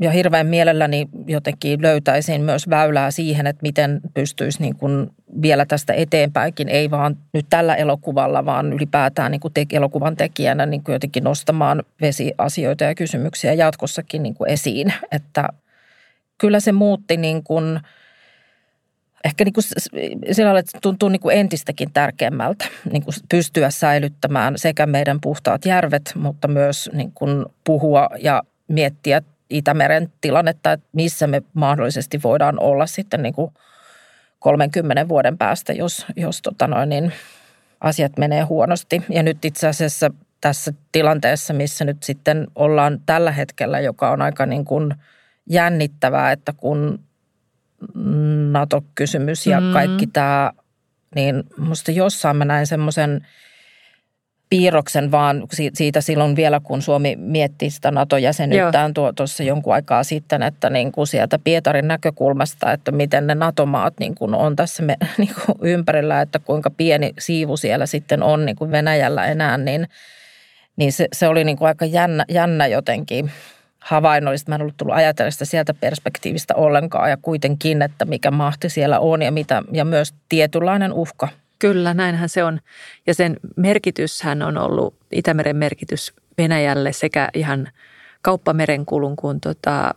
ja 0.00 0.10
hirveän 0.10 0.46
mielelläni 0.46 1.08
jotenkin 1.26 1.82
löytäisin 1.82 2.42
myös 2.42 2.70
väylää 2.70 3.10
siihen, 3.10 3.46
että 3.46 3.62
miten 3.62 4.00
pystyisi 4.14 4.60
niin 4.60 4.76
kuin 4.76 5.10
vielä 5.42 5.66
tästä 5.66 5.92
eteenpäinkin, 5.92 6.68
ei 6.68 6.90
vaan 6.90 7.16
nyt 7.32 7.46
tällä 7.50 7.74
elokuvalla, 7.74 8.44
vaan 8.44 8.72
ylipäätään 8.72 9.30
niin 9.30 9.40
kuin 9.40 9.54
te- 9.54 9.66
elokuvan 9.72 10.16
tekijänä 10.16 10.66
niin 10.66 10.84
kuin 10.84 10.92
jotenkin 10.92 11.24
nostamaan 11.24 11.82
vesiasioita 12.00 12.84
ja 12.84 12.94
kysymyksiä 12.94 13.52
jatkossakin 13.52 14.22
niin 14.22 14.34
kuin 14.34 14.50
esiin. 14.50 14.92
Että 15.12 15.48
kyllä 16.38 16.60
se 16.60 16.72
muutti 16.72 17.16
niin 17.16 17.42
kuin, 17.42 17.80
ehkä 19.24 19.44
niin 19.44 19.52
kuin 19.52 19.64
sillä 20.32 20.46
lailla, 20.46 20.60
että 20.60 20.78
tuntuu 20.82 21.08
niin 21.08 21.20
kuin 21.20 21.36
entistäkin 21.36 21.92
tärkeämmältä 21.92 22.64
niin 22.92 23.02
kuin 23.02 23.14
pystyä 23.30 23.70
säilyttämään 23.70 24.58
sekä 24.58 24.86
meidän 24.86 25.20
puhtaat 25.20 25.66
järvet, 25.66 26.12
mutta 26.14 26.48
myös 26.48 26.90
niin 26.92 27.12
kuin 27.12 27.46
puhua 27.64 28.08
ja 28.20 28.42
miettiä 28.68 29.22
Itämeren 29.50 30.12
tilannetta, 30.20 30.72
että 30.72 30.86
missä 30.92 31.26
me 31.26 31.42
mahdollisesti 31.54 32.22
voidaan 32.22 32.60
olla 32.60 32.86
sitten 32.86 33.22
niin 33.22 33.34
kuin 33.34 33.54
30 34.38 35.08
vuoden 35.08 35.38
päästä, 35.38 35.72
jos, 35.72 36.06
jos 36.16 36.42
tota 36.42 36.66
noin, 36.66 36.88
niin 36.88 37.12
asiat 37.80 38.18
menee 38.18 38.42
huonosti. 38.42 39.02
Ja 39.08 39.22
nyt 39.22 39.44
itse 39.44 39.68
asiassa 39.68 40.10
tässä 40.40 40.72
tilanteessa, 40.92 41.54
missä 41.54 41.84
nyt 41.84 42.02
sitten 42.02 42.46
ollaan 42.54 43.00
tällä 43.06 43.32
hetkellä, 43.32 43.80
joka 43.80 44.10
on 44.10 44.22
aika 44.22 44.46
niin 44.46 44.64
kuin 44.64 44.94
jännittävää, 45.50 46.32
että 46.32 46.52
kun 46.56 47.00
NATO-kysymys 48.50 49.46
ja 49.46 49.60
mm. 49.60 49.72
kaikki 49.72 50.06
tämä, 50.06 50.52
niin 51.14 51.44
musta 51.56 51.90
jossain 51.90 52.36
mä 52.36 52.44
näin 52.44 52.66
semmoisen– 52.66 53.20
piirroksen 54.50 55.10
vaan 55.10 55.42
siitä 55.74 56.00
silloin 56.00 56.36
vielä, 56.36 56.60
kun 56.60 56.82
Suomi 56.82 57.16
mietti 57.16 57.70
sitä 57.70 57.90
NATO-jäsenyyttään 57.90 58.94
tuossa 59.16 59.42
jonkun 59.42 59.74
aikaa 59.74 60.04
sitten, 60.04 60.42
että 60.42 60.70
niin 60.70 60.92
kuin 60.92 61.06
sieltä 61.06 61.38
Pietarin 61.44 61.88
näkökulmasta, 61.88 62.72
että 62.72 62.92
miten 62.92 63.26
ne 63.26 63.34
NATO-maat 63.34 63.94
niin 64.00 64.14
kuin 64.14 64.34
on 64.34 64.56
tässä 64.56 64.82
me, 64.82 64.96
niin 65.18 65.34
kuin 65.46 65.58
ympärillä, 65.62 66.20
että 66.20 66.38
kuinka 66.38 66.70
pieni 66.70 67.12
siivu 67.18 67.56
siellä 67.56 67.86
sitten 67.86 68.22
on 68.22 68.46
niin 68.46 68.56
kuin 68.56 68.70
Venäjällä 68.70 69.26
enää, 69.26 69.58
niin, 69.58 69.88
niin 70.76 70.92
se, 70.92 71.08
se 71.12 71.28
oli 71.28 71.44
niin 71.44 71.56
kuin 71.56 71.68
aika 71.68 71.84
jännä, 71.84 72.24
jännä 72.28 72.66
jotenkin 72.66 73.30
havainnollista. 73.80 74.50
Mä 74.50 74.54
en 74.54 74.60
ollut 74.60 74.76
tullut 74.76 74.96
ajatella 74.96 75.30
sitä 75.30 75.44
sieltä 75.44 75.74
perspektiivistä 75.74 76.54
ollenkaan 76.54 77.10
ja 77.10 77.16
kuitenkin, 77.16 77.82
että 77.82 78.04
mikä 78.04 78.30
mahti 78.30 78.68
siellä 78.68 78.98
on 78.98 79.22
ja, 79.22 79.32
mitä, 79.32 79.62
ja 79.72 79.84
myös 79.84 80.14
tietynlainen 80.28 80.92
uhka– 80.92 81.28
Kyllä, 81.58 81.94
näinhän 81.94 82.28
se 82.28 82.44
on. 82.44 82.60
Ja 83.06 83.14
sen 83.14 83.36
merkityshän 83.56 84.42
on 84.42 84.58
ollut, 84.58 84.94
Itämeren 85.12 85.56
merkitys 85.56 86.12
Venäjälle 86.38 86.92
sekä 86.92 87.28
ihan 87.34 87.68
kauppamerenkulun 88.22 89.16
kuin 89.16 89.40
tota, 89.40 89.94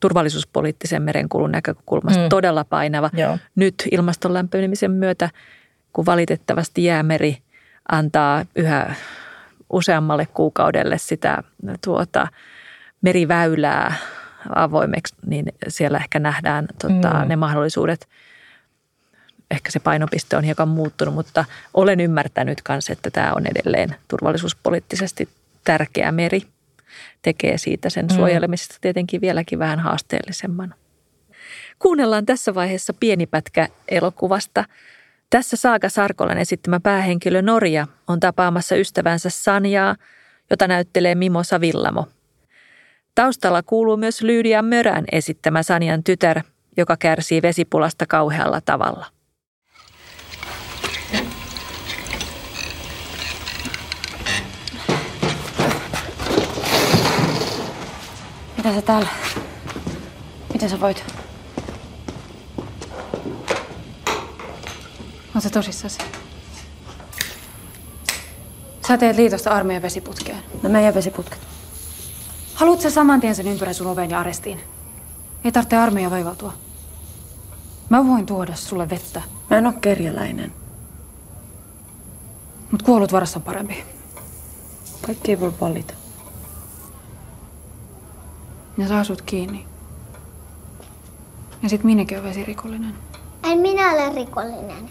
turvallisuuspoliittisen 0.00 1.02
merenkulun 1.02 1.52
näkökulmasta 1.52 2.22
mm. 2.22 2.28
todella 2.28 2.64
painava. 2.64 3.10
Joo. 3.12 3.38
Nyt 3.54 3.74
ilmaston 3.90 4.34
lämpenemisen 4.34 4.90
myötä, 4.90 5.30
kun 5.92 6.06
valitettavasti 6.06 6.84
jäämeri 6.84 7.38
antaa 7.92 8.44
yhä 8.56 8.94
useammalle 9.70 10.26
kuukaudelle 10.26 10.98
sitä 10.98 11.42
tuota, 11.84 12.28
meriväylää 13.02 13.94
avoimeksi, 14.54 15.14
niin 15.26 15.46
siellä 15.68 15.98
ehkä 15.98 16.18
nähdään 16.18 16.66
tota, 16.82 17.20
mm. 17.22 17.28
ne 17.28 17.36
mahdollisuudet. 17.36 18.08
Ehkä 19.52 19.70
se 19.70 19.80
painopiste 19.80 20.36
on 20.36 20.44
hiukan 20.44 20.68
muuttunut, 20.68 21.14
mutta 21.14 21.44
olen 21.74 22.00
ymmärtänyt 22.00 22.58
myös, 22.68 22.90
että 22.90 23.10
tämä 23.10 23.32
on 23.32 23.46
edelleen 23.46 23.96
turvallisuuspoliittisesti 24.08 25.28
tärkeä 25.64 26.12
meri. 26.12 26.42
Tekee 27.22 27.58
siitä 27.58 27.90
sen 27.90 28.06
mm. 28.06 28.14
suojelemisesta 28.14 28.76
tietenkin 28.80 29.20
vieläkin 29.20 29.58
vähän 29.58 29.80
haasteellisemman. 29.80 30.74
Kuunnellaan 31.78 32.26
tässä 32.26 32.54
vaiheessa 32.54 32.94
pieni 33.00 33.26
pätkä 33.26 33.68
elokuvasta. 33.88 34.64
Tässä 35.30 35.56
Saaga 35.56 35.88
Sarkolan 35.88 36.38
esittämä 36.38 36.80
päähenkilö 36.80 37.42
Norja 37.42 37.86
on 38.08 38.20
tapaamassa 38.20 38.76
ystävänsä 38.76 39.30
Sanjaa, 39.30 39.96
jota 40.50 40.68
näyttelee 40.68 41.14
Mimosa 41.14 41.60
Villamo– 41.60 42.06
Taustalla 43.14 43.62
kuuluu 43.62 43.96
myös 43.96 44.22
Lyydia 44.22 44.62
Mörän 44.62 45.04
esittämä 45.12 45.62
Sanjan 45.62 46.04
tytär, 46.04 46.42
joka 46.76 46.96
kärsii 46.96 47.42
vesipulasta 47.42 48.06
kauhealla 48.06 48.60
tavalla. 48.60 49.06
Mitä 58.64 58.74
sä 58.74 58.82
täällä? 58.82 59.08
Miten 60.52 60.70
sä 60.70 60.80
voit? 60.80 61.04
On 65.34 65.42
se 65.42 65.50
tosissasi? 65.50 65.98
Sä 68.88 68.98
teet 68.98 69.16
liitosta 69.16 69.50
armeijan 69.50 69.82
vesiputkeen. 69.82 70.38
No 70.62 70.70
meidän 70.70 70.94
vesiputket. 70.94 71.38
Haluatko 72.54 72.90
saman 72.90 73.20
tien 73.20 73.34
sen 73.34 73.48
ympärä 73.48 73.72
sun 73.72 73.86
oveen 73.86 74.10
ja 74.10 74.20
arestiin? 74.20 74.60
Ei 75.44 75.52
tarvitse 75.52 75.76
armeija 75.76 76.10
vaivautua. 76.10 76.52
Mä 77.88 78.06
voin 78.06 78.26
tuoda 78.26 78.54
sulle 78.54 78.90
vettä. 78.90 79.22
Mä 79.50 79.58
en 79.58 79.66
oo 79.66 79.72
kerjäläinen. 79.72 80.52
Mut 82.70 82.82
kuollut 82.82 83.12
varassa 83.12 83.38
on 83.38 83.42
parempi. 83.42 83.84
Kaikki 85.06 85.30
ei 85.30 85.40
voi 85.40 85.52
valita. 85.60 86.01
Ja 88.82 88.88
sä 88.88 88.98
asut 88.98 89.22
kiinni. 89.22 89.66
Ja 91.62 91.68
sit 91.68 91.84
minäkin 91.84 92.18
on 92.18 92.24
vesirikollinen. 92.24 92.94
En 93.44 93.58
minä 93.58 93.92
ole 93.92 94.14
rikollinen. 94.14 94.90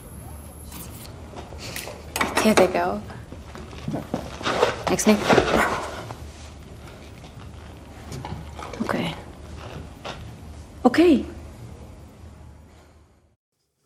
Tietenkään 2.44 2.90
ole. 2.90 3.00
Eiks 4.92 5.06
niin? 5.06 5.18
Okei. 8.82 9.02
Okay. 9.02 9.12
Okei. 10.84 11.16
Okay. 11.16 11.34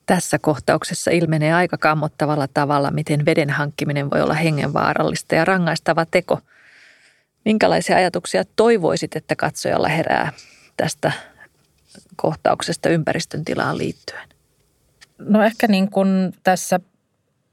Tässä 0.06 0.40
kohtauksessa 0.40 1.12
ilmenee 1.12 1.54
aika 1.54 1.78
kammottavalla 1.78 2.48
tavalla, 2.48 2.92
miten 2.92 3.26
veden 3.26 3.50
hankkiminen 3.50 4.12
voi 4.12 4.22
olla 4.22 4.34
hengenvaarallista 4.34 5.36
ja 5.36 5.46
rangaistava 5.46 6.06
teko. 6.06 6.40
Minkälaisia 7.46 7.98
ajatuksia 7.98 8.44
toivoisit, 8.56 9.16
että 9.16 9.36
katsojalla 9.36 9.88
herää 9.88 10.34
tästä 10.78 11.12
kohtauksesta 12.16 12.90
ympäristön 12.90 13.46
tilaan 13.46 13.78
liittyen? 13.78 14.30
No 15.20 15.44
ehkä 15.44 15.68
niin 15.68 15.90
kuin 15.90 16.34
tässä 16.44 16.80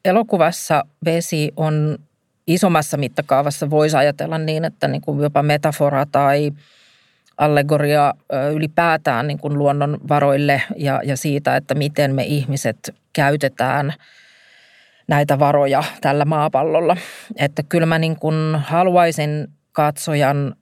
elokuvassa 0.04 0.84
vesi 1.04 1.52
on 1.56 1.99
isommassa 2.46 2.96
mittakaavassa 2.96 3.70
voisi 3.70 3.96
ajatella 3.96 4.38
niin, 4.38 4.64
että 4.64 4.88
niin 4.88 5.02
kuin 5.02 5.22
jopa 5.22 5.42
metafora 5.42 6.06
tai– 6.06 6.50
allegoria 7.37 8.14
ylipäätään 8.52 9.26
niin 9.26 9.38
kuin 9.38 9.58
luonnonvaroille 9.58 10.62
ja, 10.76 11.00
ja 11.04 11.16
siitä, 11.16 11.56
että 11.56 11.75
miten 11.75 12.14
me 12.14 12.25
ihmiset 12.25 12.94
käytetään 13.12 13.94
näitä 15.08 15.38
varoja 15.38 15.84
tällä 16.00 16.25
maapallolla. 16.25 16.97
Että 17.36 17.62
kyllä 17.62 17.86
mä 17.86 17.99
niin 17.99 18.17
kuin 18.17 18.56
haluaisin 18.56 19.49
katsojan 19.73 20.56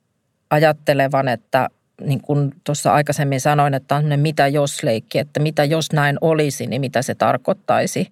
ajattelevan, 0.51 1.29
että 1.29 1.69
niin 2.01 2.21
kuin 2.21 2.53
tuossa 2.65 2.93
aikaisemmin 2.93 3.41
sanoin, 3.41 3.75
että 3.75 3.97
on 3.97 4.05
mitä 4.17 4.49
jos 4.49 4.83
leikki, 4.83 5.19
että 5.19 5.41
mitä 5.41 5.65
jos 5.65 5.93
näin 5.93 6.19
olisi, 6.21 6.67
niin 6.67 6.81
mitä 6.81 7.03
se 7.03 7.15
tarkoittaisi. 7.15 8.11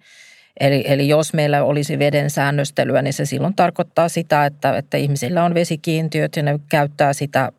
Eli, 0.59 0.83
eli 0.87 1.07
jos 1.07 1.33
meillä 1.33 1.63
olisi 1.63 1.99
veden 1.99 2.29
säännöstelyä, 2.29 3.01
niin 3.01 3.13
se 3.13 3.25
silloin 3.25 3.55
tarkoittaa 3.55 4.09
sitä, 4.09 4.45
että, 4.45 4.77
että 4.77 4.97
ihmisillä 4.97 5.43
on 5.43 5.53
vesikiintiöt 5.53 6.35
ja 6.35 6.43
ne 6.43 6.59
käyttää 6.69 7.13
sitä 7.13 7.51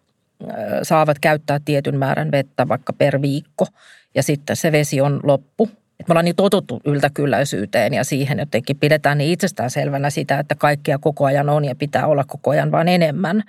saavat 0.82 1.18
käyttää 1.18 1.60
tietyn 1.64 1.98
määrän 1.98 2.30
vettä 2.30 2.68
vaikka 2.68 2.92
per 2.92 3.22
viikko 3.22 3.66
ja 4.14 4.22
sitten 4.22 4.56
se 4.56 4.72
vesi 4.72 5.00
on 5.00 5.20
loppu. 5.22 5.68
Et 6.00 6.08
me 6.08 6.12
ollaan 6.12 6.24
niin 6.24 6.36
totuttu 6.36 6.80
yltäkylläisyyteen 6.84 7.94
ja 7.94 8.04
siihen 8.04 8.38
jotenkin 8.38 8.78
pidetään 8.78 9.18
niin 9.18 9.32
itsestään 9.32 9.70
selvänä 9.70 10.10
sitä, 10.10 10.38
että 10.38 10.54
kaikkia 10.54 10.98
koko 10.98 11.24
ajan 11.24 11.48
on 11.48 11.64
ja 11.64 11.74
pitää 11.74 12.06
olla 12.06 12.24
koko 12.24 12.50
ajan 12.50 12.72
vaan 12.72 12.88
enemmän. 12.88 13.42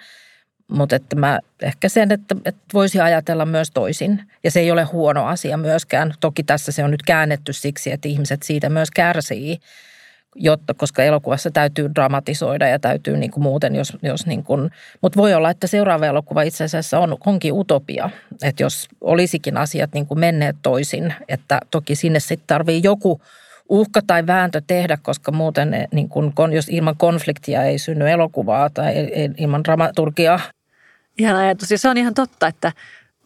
Mutta 0.72 0.96
että 0.96 1.16
mä 1.16 1.40
ehkä 1.62 1.90
sen, 1.90 2.12
että, 2.12 2.36
että 2.46 2.62
voisi 2.74 3.00
ajatella 3.00 3.46
myös 3.46 3.72
toisin. 3.72 4.24
Ja 4.44 4.52
se 4.52 4.60
ei 4.60 4.72
ole 4.72 4.84
huono 4.84 5.26
asia 5.26 5.58
myöskään. 5.58 6.14
Toki 6.20 6.44
tässä 6.44 6.72
se 6.72 6.84
on 6.84 6.92
nyt 6.92 7.04
käännetty 7.04 7.54
siksi, 7.54 7.92
että 7.92 8.08
ihmiset 8.08 8.44
siitä 8.44 8.70
myös 8.70 8.92
kärsii 8.92 9.60
jotta, 10.36 10.74
koska 10.74 11.04
elokuvassa 11.04 11.52
täytyy 11.52 11.90
dramatisoida 11.96 12.68
ja 12.68 12.80
täytyy 12.80 13.18
niin 13.18 13.32
kuin 13.32 13.44
muuten, 13.44 13.76
jos, 13.76 13.98
jos 14.02 14.26
niin 14.26 14.44
kuin, 14.44 14.72
mutta 15.02 15.20
voi 15.20 15.34
olla, 15.34 15.50
että 15.50 15.68
seuraava 15.68 16.06
elokuva 16.06 16.42
itse 16.42 16.64
asiassa 16.64 17.00
on, 17.00 17.18
onkin 17.26 17.54
utopia, 17.54 18.10
että 18.44 18.64
jos 18.64 18.88
olisikin 19.02 19.58
asiat 19.58 19.94
niin 19.94 20.06
kuin 20.06 20.20
menneet 20.20 20.56
toisin, 20.62 21.14
että 21.28 21.60
toki 21.72 21.96
sinne 21.96 22.20
sitten 22.20 22.48
tarvii 22.48 22.82
joku 22.84 23.22
uhka 23.70 24.02
tai 24.08 24.28
vääntö 24.28 24.62
tehdä, 24.68 24.98
koska 25.02 25.32
muuten 25.32 25.88
niin 25.92 26.10
kuin, 26.10 26.34
jos 26.54 26.70
ilman 26.70 26.98
konfliktia 26.98 27.64
ei 27.64 27.80
synny 27.80 28.10
elokuvaa 28.10 28.70
tai 28.70 28.94
ilman 29.38 29.64
dramaturgiaa. 29.64 30.40
Ihan 31.18 31.36
ajatus. 31.36 31.72
Ja 31.72 31.78
se 31.78 31.90
on 31.90 31.98
ihan 31.98 32.14
totta, 32.14 32.48
että 32.48 32.72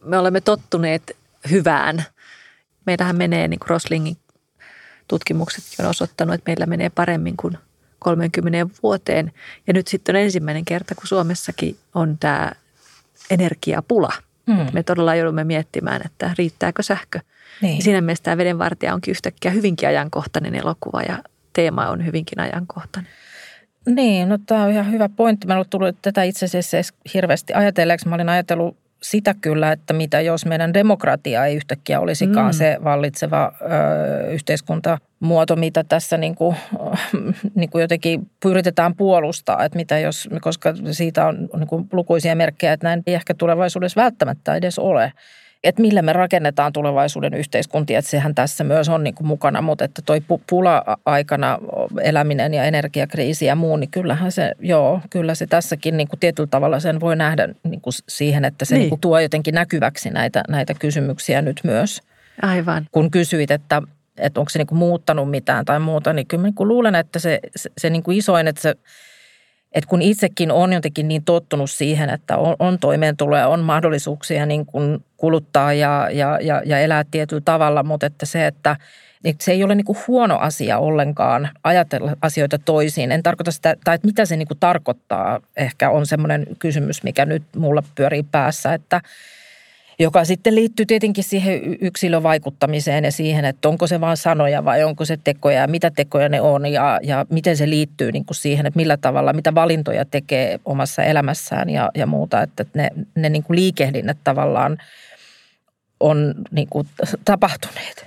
me 0.04 0.18
olemme 0.18 0.40
tottuneet 0.40 1.16
hyvään. 1.50 2.04
Meillähän 2.86 3.16
menee 3.16 3.48
niin 3.48 3.60
kuin 3.60 3.70
Roslingin 3.70 4.16
tutkimukset 5.08 5.64
on 5.80 5.86
osoittanut, 5.86 6.34
että 6.34 6.50
meillä 6.50 6.66
menee 6.66 6.90
paremmin 6.90 7.36
kuin 7.36 7.58
30 7.98 8.66
vuoteen. 8.82 9.32
Ja 9.66 9.72
nyt 9.72 9.88
sitten 9.88 10.16
on 10.16 10.22
ensimmäinen 10.22 10.64
kerta, 10.64 10.94
kun 10.94 11.06
Suomessakin 11.06 11.76
on 11.94 12.18
tämä 12.18 12.52
energiapula. 13.30 14.12
Mm. 14.46 14.66
Me 14.72 14.82
todella 14.82 15.14
joudumme 15.14 15.44
miettimään, 15.44 16.00
että 16.04 16.30
riittääkö 16.38 16.82
sähkö. 16.82 17.20
Niin. 17.62 17.82
siinä 17.82 18.00
mielessä 18.00 18.24
tämä 18.24 18.36
Vedenvartija 18.36 18.94
onkin 18.94 19.12
yhtäkkiä 19.12 19.50
hyvinkin 19.50 19.88
ajankohtainen 19.88 20.54
elokuva 20.54 21.02
ja 21.02 21.18
teema 21.52 21.88
on 21.88 22.06
hyvinkin 22.06 22.40
ajankohtainen. 22.40 23.12
Niin, 23.86 24.28
no 24.28 24.38
tämä 24.46 24.62
on 24.62 24.70
ihan 24.70 24.92
hyvä 24.92 25.08
pointti. 25.08 25.46
Mä 25.46 25.52
en 25.52 25.58
ole 25.58 25.66
tullut 25.70 25.96
tätä 26.02 26.22
itse 26.22 26.44
asiassa 26.44 26.76
hirveästi 27.14 27.52
ajatelleeksi. 27.54 28.08
Mä 28.08 28.14
olin 28.14 28.28
ajatellut 28.28 28.76
sitä 29.10 29.34
kyllä, 29.40 29.72
että 29.72 29.92
mitä 29.92 30.20
jos 30.20 30.46
meidän 30.46 30.74
demokratia 30.74 31.46
ei 31.46 31.56
yhtäkkiä 31.56 32.00
olisikaan 32.00 32.54
mm. 32.54 32.58
se 32.58 32.76
vallitseva 32.84 33.52
ö, 33.60 34.30
yhteiskuntamuoto, 34.30 35.56
mitä 35.56 35.84
tässä 35.84 36.16
niin 36.16 36.34
kuin, 36.34 36.56
niin 37.54 37.70
kuin 37.70 37.82
jotenkin 37.82 38.30
pyritetään 38.42 38.96
puolustaa, 38.96 39.64
että 39.64 39.76
mitä 39.76 39.98
jos, 39.98 40.28
koska 40.40 40.74
siitä 40.90 41.26
on 41.26 41.48
niin 41.56 41.68
kuin 41.68 41.88
lukuisia 41.92 42.36
merkkejä, 42.36 42.72
että 42.72 42.86
näin 42.86 43.02
ei 43.06 43.14
ehkä 43.14 43.34
tulevaisuudessa 43.34 44.02
välttämättä 44.02 44.54
edes 44.56 44.78
ole 44.78 45.12
että 45.68 45.82
millä 45.82 46.02
me 46.02 46.12
rakennetaan 46.12 46.72
tulevaisuuden 46.72 47.34
yhteiskuntia, 47.34 47.98
että 47.98 48.10
sehän 48.10 48.34
tässä 48.34 48.64
myös 48.64 48.88
on 48.88 49.04
niin 49.04 49.14
kuin 49.14 49.26
mukana, 49.26 49.62
mutta 49.62 49.84
että 49.84 50.02
toi 50.02 50.22
pula-aikana 50.50 51.58
eläminen 52.02 52.54
ja 52.54 52.64
energiakriisi 52.64 53.46
ja 53.46 53.54
muu, 53.54 53.76
niin 53.76 53.90
kyllähän 53.90 54.32
se, 54.32 54.52
joo, 54.60 55.00
kyllä 55.10 55.34
se 55.34 55.46
tässäkin 55.46 55.96
niin 55.96 56.08
kuin 56.08 56.20
tietyllä 56.20 56.48
tavalla 56.50 56.80
sen 56.80 57.00
voi 57.00 57.16
nähdä 57.16 57.48
niin 57.64 57.80
kuin 57.80 57.94
siihen, 58.08 58.44
että 58.44 58.64
se 58.64 58.74
niin. 58.74 58.80
Niin 58.80 58.88
kuin 58.88 59.00
tuo 59.00 59.20
jotenkin 59.20 59.54
näkyväksi 59.54 60.10
näitä, 60.10 60.42
näitä 60.48 60.74
kysymyksiä 60.74 61.42
nyt 61.42 61.60
myös. 61.64 62.02
Aivan. 62.42 62.86
Kun 62.92 63.10
kysyit, 63.10 63.50
että, 63.50 63.82
että 64.18 64.40
onko 64.40 64.50
se 64.50 64.58
niin 64.58 64.66
kuin 64.66 64.78
muuttanut 64.78 65.30
mitään 65.30 65.64
tai 65.64 65.80
muuta, 65.80 66.12
niin 66.12 66.26
kyllä 66.26 66.42
mä 66.42 66.48
niin 66.48 66.68
luulen, 66.68 66.94
että 66.94 67.18
se, 67.18 67.40
se, 67.56 67.70
se 67.78 67.90
niin 67.90 68.02
kuin 68.02 68.18
isoin, 68.18 68.48
että 68.48 68.62
se– 68.62 68.74
että 69.76 69.88
kun 69.88 70.02
itsekin 70.02 70.52
on 70.52 70.72
jotenkin 70.72 71.08
niin 71.08 71.24
tottunut 71.24 71.70
siihen, 71.70 72.10
että 72.10 72.36
on, 72.36 72.56
on 72.58 72.78
toimeentuloa 72.78 73.38
ja 73.38 73.48
on 73.48 73.60
mahdollisuuksia 73.60 74.46
niin 74.46 74.66
kuin 74.66 75.04
kuluttaa 75.16 75.72
ja, 75.72 76.08
ja, 76.12 76.38
ja, 76.42 76.62
ja 76.64 76.78
elää 76.78 77.04
tietyllä 77.10 77.42
tavalla, 77.44 77.82
mutta 77.82 78.06
että 78.06 78.26
se, 78.26 78.46
että, 78.46 78.76
että 79.24 79.44
se 79.44 79.52
ei 79.52 79.64
ole 79.64 79.74
niin 79.74 79.84
kuin 79.84 79.98
huono 80.08 80.36
asia 80.38 80.78
ollenkaan 80.78 81.48
ajatella 81.64 82.16
asioita 82.22 82.58
toisiin. 82.58 83.12
En 83.12 83.22
tarkoita 83.22 83.50
sitä, 83.50 83.76
tai 83.84 83.94
että 83.94 84.06
mitä 84.08 84.24
se 84.24 84.36
niin 84.36 84.48
kuin 84.48 84.58
tarkoittaa, 84.58 85.40
ehkä 85.56 85.90
on 85.90 86.06
semmoinen 86.06 86.46
kysymys, 86.58 87.02
mikä 87.02 87.24
nyt 87.24 87.42
mulla 87.56 87.82
pyörii 87.94 88.22
päässä, 88.22 88.74
että, 88.74 89.00
joka 89.98 90.24
sitten 90.24 90.54
liittyy 90.54 90.86
tietenkin 90.86 91.24
siihen 91.24 91.76
yksilövaikuttamiseen 91.80 93.04
ja 93.04 93.12
siihen, 93.12 93.44
että 93.44 93.68
onko 93.68 93.86
se 93.86 94.00
vain 94.00 94.16
sanoja 94.16 94.64
vai 94.64 94.84
onko 94.84 95.04
se 95.04 95.18
tekoja 95.24 95.60
ja 95.60 95.66
mitä 95.66 95.90
tekoja 95.90 96.28
ne 96.28 96.40
on 96.40 96.66
ja, 96.66 97.00
ja 97.02 97.26
miten 97.30 97.56
se 97.56 97.70
liittyy 97.70 98.12
niin 98.12 98.24
kuin 98.24 98.36
siihen, 98.36 98.66
että 98.66 98.76
millä 98.76 98.96
tavalla, 98.96 99.32
mitä 99.32 99.54
valintoja 99.54 100.04
tekee 100.04 100.60
omassa 100.64 101.02
elämässään 101.02 101.70
ja, 101.70 101.90
ja 101.94 102.06
muuta. 102.06 102.42
Että 102.42 102.64
ne, 102.74 102.90
ne 103.14 103.28
niin 103.28 103.42
kuin 103.42 103.56
liikehdinnät 103.56 104.18
tavallaan 104.24 104.78
on 106.00 106.34
niin 106.50 106.68
kuin 106.70 106.88
tapahtuneet. 107.24 108.06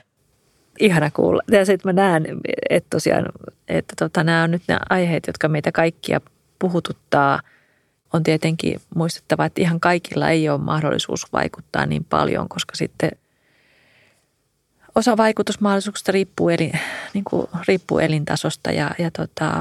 Ihana 0.79 1.11
kuulla. 1.11 1.41
Ja 1.51 1.65
sitten 1.65 1.95
mä 1.95 2.01
näen, 2.01 2.25
että 2.69 2.87
tosiaan, 2.89 3.25
että 3.67 3.93
tota, 3.99 4.23
nämä 4.23 4.43
on 4.43 4.51
nyt 4.51 4.61
ne 4.67 4.77
aiheet, 4.89 5.27
jotka 5.27 5.47
meitä 5.47 5.71
kaikkia 5.71 6.21
puhututtaa– 6.59 7.39
on 8.13 8.23
tietenkin 8.23 8.81
muistettava, 8.95 9.45
että 9.45 9.61
ihan 9.61 9.79
kaikilla 9.79 10.29
ei 10.29 10.49
ole 10.49 10.57
mahdollisuus 10.57 11.33
vaikuttaa 11.33 11.85
niin 11.85 12.03
paljon, 12.03 12.49
koska 12.49 12.75
sitten 12.75 13.11
osa 14.95 15.17
vaikutusmahdollisuuksista 15.17 16.11
riippuu, 16.11 16.49
eli, 16.49 16.71
niin 17.13 17.23
kuin, 17.23 17.47
riippuu 17.67 17.99
elintasosta 17.99 18.71
ja, 18.71 18.91
ja 18.97 19.11
tota, 19.11 19.51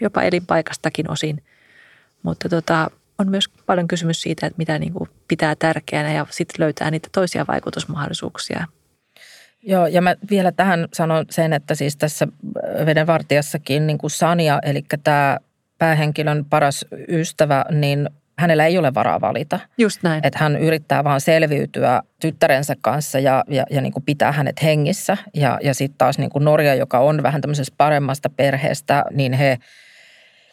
jopa 0.00 0.22
elinpaikastakin 0.22 1.10
osin. 1.10 1.42
Mutta 2.22 2.48
tota, 2.48 2.90
on 3.18 3.30
myös 3.30 3.48
paljon 3.66 3.88
kysymys 3.88 4.22
siitä, 4.22 4.46
että 4.46 4.58
mitä 4.58 4.78
niin 4.78 4.92
kuin 4.92 5.10
pitää 5.28 5.54
tärkeänä 5.54 6.12
ja 6.12 6.26
sitten 6.30 6.64
löytää 6.64 6.90
niitä 6.90 7.08
toisia 7.12 7.44
vaikutusmahdollisuuksia. 7.48 8.66
Joo, 9.62 9.86
ja 9.86 10.02
mä 10.02 10.16
vielä 10.30 10.52
tähän 10.52 10.88
sanon 10.92 11.24
sen, 11.30 11.52
että 11.52 11.74
siis 11.74 11.96
tässä 11.96 12.26
vedenvartijassakin 12.86 13.86
niin 13.86 13.98
kuin 13.98 14.10
Sania, 14.10 14.58
eli 14.62 14.84
tämä 15.04 15.38
päähenkilön 15.80 16.44
paras 16.44 16.84
ystävä, 17.08 17.64
niin 17.70 18.10
hänellä 18.38 18.66
ei 18.66 18.78
ole 18.78 18.94
varaa 18.94 19.20
valita. 19.20 19.60
Just 19.78 20.02
näin. 20.02 20.26
Että 20.26 20.38
hän 20.38 20.56
yrittää 20.56 21.04
vaan 21.04 21.20
selviytyä 21.20 22.02
tyttärensä 22.20 22.76
kanssa 22.80 23.18
ja, 23.18 23.44
ja, 23.48 23.64
ja 23.70 23.80
niin 23.80 23.92
kuin 23.92 24.04
pitää 24.04 24.32
hänet 24.32 24.62
hengissä. 24.62 25.16
Ja, 25.34 25.58
ja 25.62 25.74
sitten 25.74 25.98
taas 25.98 26.18
niin 26.18 26.30
kuin 26.30 26.44
Norja, 26.44 26.74
joka 26.74 26.98
on 26.98 27.22
vähän 27.22 27.40
tämmöisestä 27.40 27.74
paremmasta 27.76 28.30
perheestä, 28.30 29.04
niin 29.10 29.32
he– 29.32 29.58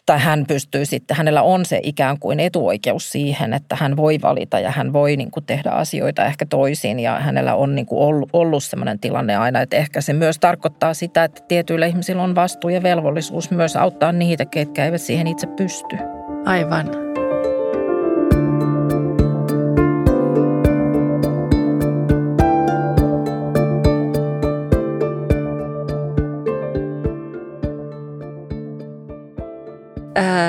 tai 0.08 0.18
hän 0.18 0.44
pystyy 0.46 0.86
sitten, 0.86 1.16
hänellä 1.16 1.42
on 1.42 1.64
se 1.64 1.80
ikään 1.82 2.18
kuin 2.18 2.40
etuoikeus 2.40 3.12
siihen, 3.12 3.52
että 3.52 3.76
hän 3.76 3.96
voi 3.96 4.18
valita 4.22 4.60
ja 4.60 4.70
hän 4.70 4.92
voi 4.92 5.16
niin 5.16 5.30
kuin 5.30 5.44
tehdä 5.44 5.70
asioita 5.70 6.24
ehkä 6.24 6.46
toisin 6.46 7.00
ja 7.00 7.18
hänellä 7.20 7.54
on 7.54 7.74
niin 7.74 7.86
kuin 7.86 8.00
ollut, 8.00 8.28
ollut 8.32 8.64
sellainen 8.64 8.98
tilanne 8.98 9.36
aina, 9.36 9.60
että 9.60 9.76
ehkä 9.76 10.00
se 10.00 10.12
myös 10.12 10.38
tarkoittaa 10.38 10.94
sitä, 10.94 11.24
että 11.24 11.42
tietyillä 11.48 11.86
ihmisillä 11.86 12.22
on 12.22 12.34
vastuu 12.34 12.70
ja 12.70 12.82
velvollisuus 12.82 13.50
myös 13.50 13.76
auttaa 13.76 14.12
niitä, 14.12 14.44
ketkä 14.44 14.84
eivät 14.84 15.00
siihen 15.00 15.26
itse 15.26 15.46
pysty. 15.46 15.96
Aivan. 16.44 17.07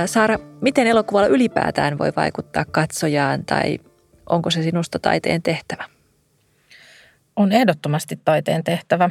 Saara, 0.05 0.37
miten 0.61 0.87
elokuvalla 0.87 1.27
ylipäätään 1.27 1.97
voi 1.97 2.11
vaikuttaa 2.15 2.65
katsojaan 2.71 3.45
tai 3.45 3.79
onko 4.29 4.51
se 4.51 4.63
sinusta 4.63 4.99
taiteen 4.99 5.41
tehtävä? 5.41 5.83
On 7.35 7.51
ehdottomasti 7.51 8.19
taiteen 8.25 8.63
tehtävä. 8.63 9.09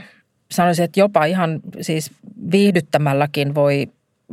Sanoisin, 0.51 0.85
että 0.85 1.01
jopa 1.01 1.25
ihan 1.25 1.61
siis 1.81 2.11
viihdyttämälläkin 2.51 3.55
voi 3.55 3.87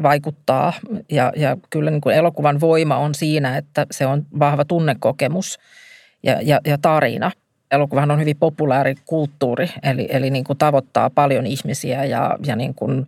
vaikuttaa 0.03 0.73
ja, 1.11 1.33
ja 1.35 1.57
kyllä 1.69 1.91
niin 1.91 2.01
kuin 2.01 2.15
elokuvan 2.15 2.59
voima 2.59 2.97
on 2.97 3.15
siinä, 3.15 3.57
että 3.57 3.85
se 3.91 4.05
on 4.05 4.25
vahva 4.39 4.65
tunnekokemus 4.65 5.59
ja, 6.23 6.41
ja, 6.41 6.59
ja 6.65 6.77
tarina. 6.81 7.31
Elokuvahan 7.71 8.11
on 8.11 8.19
hyvin 8.19 8.38
populaari 8.38 8.95
kulttuuri, 9.05 9.69
eli, 9.83 10.07
eli 10.09 10.29
niin 10.29 10.43
kuin 10.43 10.57
tavoittaa 10.57 11.09
paljon 11.09 11.45
ihmisiä 11.45 12.05
ja, 12.05 12.38
ja 12.45 12.55
niin 12.55 12.73
kuin– 12.73 13.05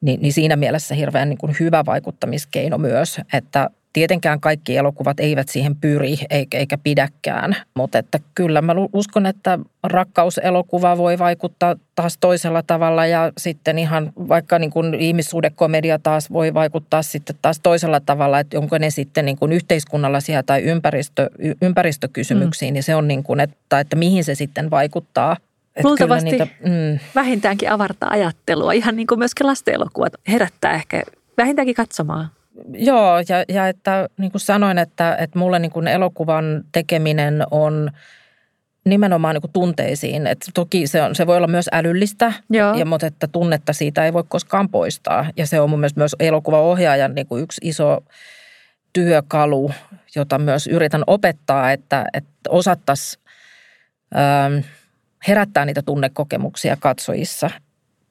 niin, 0.00 0.22
niin 0.22 0.32
siinä 0.32 0.56
mielessä 0.56 0.94
hirveän 0.94 1.28
niin 1.28 1.38
kuin 1.38 1.56
hyvä 1.60 1.84
vaikuttamiskeino 1.86 2.78
myös, 2.78 3.20
että 3.32 3.70
tietenkään 3.96 4.40
kaikki 4.40 4.76
elokuvat 4.76 5.20
eivät 5.20 5.48
siihen 5.48 5.76
pyri 5.76 6.18
eikä, 6.30 6.58
eikä 6.58 6.78
pidäkään, 6.78 7.56
mutta 7.74 7.98
että 7.98 8.18
kyllä 8.34 8.62
mä 8.62 8.74
uskon, 8.92 9.26
että 9.26 9.58
rakkauselokuva 9.84 10.96
voi 10.96 11.18
vaikuttaa 11.18 11.76
taas 11.94 12.18
toisella 12.20 12.62
tavalla 12.62 13.06
ja 13.06 13.32
sitten 13.38 13.78
ihan 13.78 14.12
vaikka 14.16 14.58
niin 14.58 14.70
kuin 14.70 14.94
ihmissuudekomedia 14.94 15.98
taas 15.98 16.32
voi 16.32 16.54
vaikuttaa 16.54 17.02
sitten 17.02 17.36
taas 17.42 17.60
toisella 17.62 18.00
tavalla, 18.00 18.40
että 18.40 18.58
onko 18.58 18.78
ne 18.78 18.90
sitten 18.90 19.24
niin 19.24 19.38
kuin 19.38 19.52
yhteiskunnallisia 19.52 20.42
tai 20.42 20.62
ympäristö, 20.62 21.30
ympäristökysymyksiin, 21.62 22.70
mm. 22.70 22.74
niin 22.74 22.82
se 22.82 22.94
on 22.94 23.08
niin 23.08 23.22
kuin, 23.22 23.40
että, 23.40 23.80
että 23.80 23.96
mihin 23.96 24.24
se 24.24 24.34
sitten 24.34 24.70
vaikuttaa. 24.70 25.36
Luultavasti 25.84 26.30
niitä, 26.30 26.46
mm. 26.64 26.98
vähintäänkin 27.14 27.70
avartaa 27.70 28.10
ajattelua, 28.10 28.72
ihan 28.72 28.96
niin 28.96 29.06
kuin 29.06 29.18
myöskin 29.18 29.46
lasten 29.46 29.74
elokuvat 29.74 30.12
herättää 30.28 30.74
ehkä 30.74 31.02
vähintäänkin 31.38 31.74
katsomaan. 31.74 32.30
Joo, 32.72 33.18
ja, 33.18 33.44
ja 33.48 33.68
että 33.68 34.08
niin 34.18 34.30
kuin 34.30 34.40
sanoin, 34.40 34.78
että, 34.78 35.16
että 35.16 35.38
mulle 35.38 35.58
niin 35.58 35.70
kuin 35.70 35.88
elokuvan 35.88 36.64
tekeminen 36.72 37.42
on 37.50 37.90
nimenomaan 38.84 39.34
niin 39.34 39.40
kuin 39.42 39.52
tunteisiin. 39.52 40.26
Et 40.26 40.50
toki 40.54 40.86
se, 40.86 41.02
on, 41.02 41.14
se 41.14 41.26
voi 41.26 41.36
olla 41.36 41.46
myös 41.46 41.68
älyllistä, 41.72 42.32
ja, 42.50 42.84
mutta 42.84 43.06
että 43.06 43.26
tunnetta 43.28 43.72
siitä 43.72 44.04
ei 44.04 44.12
voi 44.12 44.24
koskaan 44.28 44.68
poistaa. 44.68 45.26
Ja 45.36 45.46
se 45.46 45.60
on 45.60 45.70
mun 45.70 45.80
mielestä 45.80 46.00
myös 46.00 46.16
elokuvaohjaajan 46.20 47.14
niin 47.14 47.26
kuin 47.26 47.42
yksi 47.42 47.60
iso 47.64 48.04
työkalu, 48.92 49.70
jota 50.16 50.38
myös 50.38 50.66
yritän 50.66 51.02
opettaa, 51.06 51.72
että, 51.72 52.04
että 52.12 52.50
osattaisiin 52.50 53.22
ähm,– 54.16 54.54
herättää 55.28 55.64
niitä 55.64 55.82
tunnekokemuksia 55.82 56.76
katsojissa, 56.80 57.50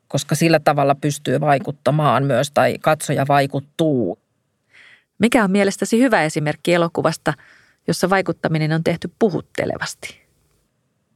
koska 0.07 0.35
sillä 0.35 0.59
tavalla 0.59 0.95
pystyy 0.95 1.41
vaikuttamaan 1.41 2.25
myös 2.25 2.51
tai 2.51 2.77
katsoja 2.81 3.25
vaikuttuu. 3.27 4.19
Mikä 5.19 5.43
on 5.43 5.51
mielestäsi 5.51 5.99
hyvä 5.99 6.23
esimerkki 6.23 6.73
elokuvasta, 6.73 7.33
jossa 7.87 8.09
vaikuttaminen 8.09 8.71
on 8.71 8.83
tehty 8.83 9.11
puhuttelevasti? 9.19 10.21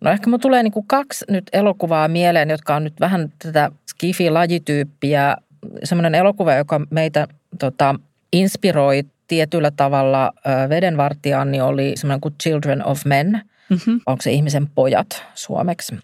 No 0.02 0.12
ehkä 0.12 0.28
mulla 0.28 0.40
tulee 0.40 0.64
niin 0.64 0.72
kuin 0.72 0.88
kaksi 0.88 1.26
nyt 1.30 1.50
elokuvaa 1.54 2.08
mieleen, 2.08 2.50
jotka 2.50 2.76
on 2.76 2.84
nyt 2.84 3.00
vähän 3.00 3.34
tätä 3.44 3.72
skifi-lajityyppiä. 3.92 5.36
Semmoinen 5.84 6.16
elokuva, 6.16 6.54
joka 6.54 6.82
meitä 6.90 7.28
tota, 7.60 7.96
inspiroi 8.34 9.04
tietyllä 9.28 9.72
tavalla 9.72 10.32
vedenvartijaan, 10.70 11.52
niin 11.52 11.64
oli 11.64 11.92
semmoinen 11.96 12.22
kuin 12.22 12.36
Children 12.44 12.86
of 12.86 13.06
Men– 13.06 13.42
mm-hmm. 13.70 14.02
onko 14.06 14.22
se 14.22 14.32
ihmisen 14.32 14.70
pojat 14.70 15.24
suomeksi, 15.36 16.00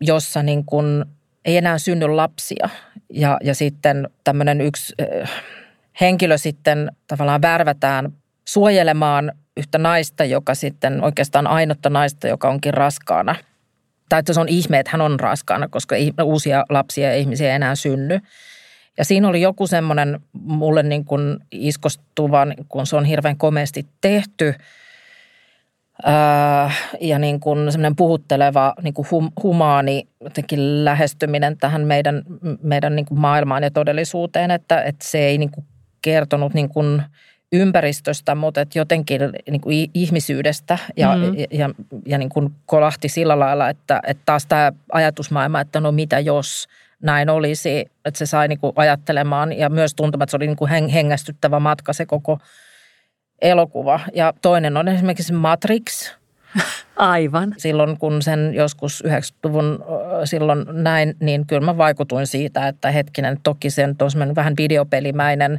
jossa 0.00 0.42
niin 0.42 0.64
kuin 0.64 1.04
ei 1.44 1.56
enää 1.56 1.78
synny 1.78 2.08
lapsia. 2.08 2.68
Ja, 3.12 3.38
ja 3.44 3.54
sitten 3.54 4.08
tämmöinen 4.24 4.60
yksi 4.60 4.94
äh, 5.00 5.30
henkilö 6.00 6.38
sitten 6.38 6.92
tavallaan 7.06 7.42
värvätään 7.42 8.12
suojelemaan 8.48 9.32
yhtä 9.56 9.78
naista, 9.78 10.24
joka 10.24 10.54
sitten 10.54 11.04
oikeastaan 11.04 11.46
ainotta 11.46 11.90
naista, 11.90 12.28
joka 12.28 12.48
onkin 12.48 12.74
raskaana. 12.74 13.36
Tai 14.08 14.18
että 14.18 14.32
se 14.32 14.40
on 14.40 14.48
ihme, 14.48 14.78
että 14.78 14.90
hän 14.92 15.00
on 15.00 15.20
raskaana, 15.20 15.68
koska 15.68 15.96
uusia 16.22 16.64
lapsia 16.68 17.08
ja 17.08 17.16
ihmisiä 17.16 17.48
ei 17.48 17.54
enää 17.54 17.74
synny. 17.74 18.20
Ja 18.98 19.04
siinä 19.04 19.28
oli 19.28 19.40
joku 19.40 19.66
semmoinen 19.66 20.20
mulle 20.32 20.82
niin 20.82 21.04
kuin 21.04 21.38
iskostuvan, 21.50 22.54
kun 22.68 22.86
se 22.86 22.96
on 22.96 23.04
hirveän 23.04 23.36
komeasti 23.36 23.86
tehty– 24.00 24.54
ja 27.00 27.18
niin 27.18 27.40
kuin 27.40 27.72
semmoinen 27.72 27.96
puhutteleva 27.96 28.74
niin 28.82 28.94
kuin 28.94 29.06
hum, 29.10 29.30
humaani 29.42 30.08
jotenkin 30.20 30.84
lähestyminen 30.84 31.56
tähän 31.56 31.86
meidän, 31.86 32.22
meidän 32.62 32.96
niin 32.96 33.06
kuin 33.06 33.20
maailmaan 33.20 33.62
ja 33.62 33.70
todellisuuteen, 33.70 34.50
että, 34.50 34.82
että 34.82 35.04
se 35.08 35.18
ei 35.18 35.38
niin 35.38 35.50
kuin 35.50 35.64
kertonut 36.02 36.54
niin 36.54 36.68
kuin 36.68 37.02
ympäristöstä, 37.52 38.34
mutta 38.34 38.60
että 38.60 38.78
jotenkin 38.78 39.20
niin 39.50 39.60
kuin 39.60 39.90
ihmisyydestä 39.94 40.78
ja, 40.96 41.16
mm. 41.16 41.38
ja, 41.38 41.46
ja, 41.50 41.70
ja 42.06 42.18
niin 42.18 42.28
kuin 42.28 42.52
kolahti 42.66 43.08
sillä 43.08 43.38
lailla, 43.38 43.68
että, 43.68 44.00
että 44.06 44.22
taas 44.26 44.46
tämä 44.46 44.72
ajatusmaailma, 44.92 45.60
että 45.60 45.80
no 45.80 45.92
mitä 45.92 46.18
jos 46.18 46.68
näin 47.02 47.30
olisi, 47.30 47.90
että 48.04 48.18
se 48.18 48.26
sai 48.26 48.48
niin 48.48 48.58
kuin 48.58 48.72
ajattelemaan 48.76 49.52
ja 49.52 49.68
myös 49.68 49.94
tuntumaan, 49.94 50.22
että 50.22 50.30
se 50.30 50.36
oli 50.36 50.46
niin 50.46 50.56
kuin 50.56 50.70
hengästyttävä 50.70 51.60
matka 51.60 51.92
se 51.92 52.06
koko– 52.06 52.38
elokuva. 53.42 54.00
Ja 54.14 54.32
toinen 54.42 54.76
on 54.76 54.88
esimerkiksi 54.88 55.32
Matrix. 55.32 56.14
Aivan. 56.96 57.54
Silloin 57.58 57.98
kun 57.98 58.22
sen 58.22 58.54
joskus 58.54 59.04
90-luvun 59.06 59.84
silloin 60.24 60.64
näin, 60.72 61.16
niin 61.20 61.46
kyllä 61.46 61.66
mä 61.66 61.76
vaikutuin 61.76 62.26
siitä, 62.26 62.68
että 62.68 62.90
hetkinen, 62.90 63.38
toki 63.42 63.70
sen 63.70 63.96
on 64.28 64.34
vähän 64.34 64.54
videopelimäinen 64.56 65.58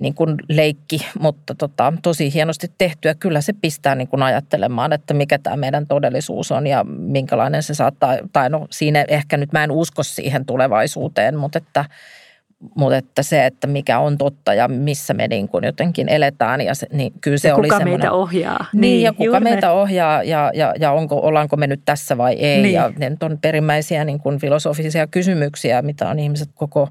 niin 0.00 0.14
kuin 0.14 0.36
leikki, 0.48 1.06
mutta 1.18 1.54
tota, 1.54 1.92
tosi 2.02 2.34
hienosti 2.34 2.66
tehtyä. 2.78 3.14
Kyllä 3.14 3.40
se 3.40 3.52
pistää 3.52 3.94
niin 3.94 4.08
kuin 4.08 4.22
ajattelemaan, 4.22 4.92
että 4.92 5.14
mikä 5.14 5.38
tämä 5.38 5.56
meidän 5.56 5.86
todellisuus 5.86 6.52
on 6.52 6.66
ja 6.66 6.84
minkälainen 6.84 7.62
se 7.62 7.74
saattaa, 7.74 8.16
tai 8.32 8.50
no 8.50 8.66
siinä 8.70 9.04
ehkä 9.08 9.36
nyt 9.36 9.52
mä 9.52 9.64
en 9.64 9.70
usko 9.70 10.02
siihen 10.02 10.46
tulevaisuuteen, 10.46 11.36
mutta 11.36 11.58
että 11.58 11.84
mutta 12.74 12.96
että 12.96 13.22
se, 13.22 13.46
että 13.46 13.66
mikä 13.66 13.98
on 13.98 14.18
totta 14.18 14.54
ja 14.54 14.68
missä 14.68 15.14
me 15.14 15.28
niin 15.28 15.48
kuin 15.48 15.64
jotenkin 15.64 16.08
eletään. 16.08 16.60
Ja 16.60 16.74
se, 16.74 16.86
niin 16.92 17.12
kyllä 17.20 17.38
se 17.38 17.48
ja 17.48 17.54
oli 17.54 17.68
kuka 17.68 17.78
semmoinen, 17.78 18.00
meitä 18.00 18.12
ohjaa. 18.12 18.66
Niin, 18.72 18.80
niin 18.80 19.02
ja 19.02 19.12
kuka 19.12 19.40
meitä 19.40 19.66
näin. 19.66 19.78
ohjaa 19.78 20.22
ja, 20.22 20.50
ja, 20.54 20.74
ja 20.80 20.92
onko, 20.92 21.16
ollaanko 21.16 21.56
me 21.56 21.66
nyt 21.66 21.80
tässä 21.84 22.18
vai 22.18 22.34
ei. 22.34 22.62
Niin. 22.62 22.74
Ja 22.74 22.92
ne 22.98 23.16
on 23.20 23.38
perimmäisiä 23.38 24.04
niin 24.04 24.20
kuin 24.20 24.38
filosofisia 24.38 25.06
kysymyksiä, 25.06 25.82
mitä 25.82 26.08
on 26.08 26.18
ihmiset 26.18 26.50
koko 26.54 26.88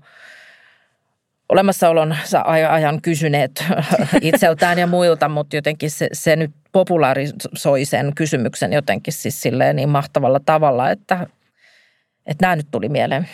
olemassaolonsa 1.49 2.41
ajan 2.45 3.01
kysyneet 3.01 3.63
itseltään 4.21 4.79
ja 4.79 4.87
muilta, 4.87 5.29
mutta 5.29 5.55
jotenkin 5.55 5.91
se, 5.91 6.07
se 6.13 6.35
nyt 6.35 6.51
populaarisoi 6.71 7.85
sen 7.85 8.11
kysymyksen 8.15 8.73
jotenkin 8.73 9.13
siis 9.13 9.41
silleen 9.41 9.75
niin 9.75 9.89
mahtavalla 9.89 10.39
tavalla, 10.45 10.91
että, 10.91 11.27
että 12.25 12.45
nämä 12.45 12.55
nyt 12.55 12.67
tuli 12.71 12.89
mieleen. 12.89 13.27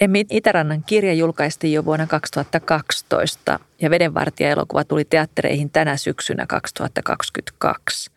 Emmi 0.00 0.24
Itärannan 0.30 0.84
kirja 0.86 1.12
julkaistiin 1.12 1.72
jo 1.72 1.84
vuonna 1.84 2.06
2012 2.06 3.58
ja 3.80 3.90
Vedenvartija-elokuva 3.90 4.84
tuli 4.84 5.04
teattereihin 5.04 5.70
tänä 5.70 5.96
syksynä 5.96 6.46
2022. 6.46 8.10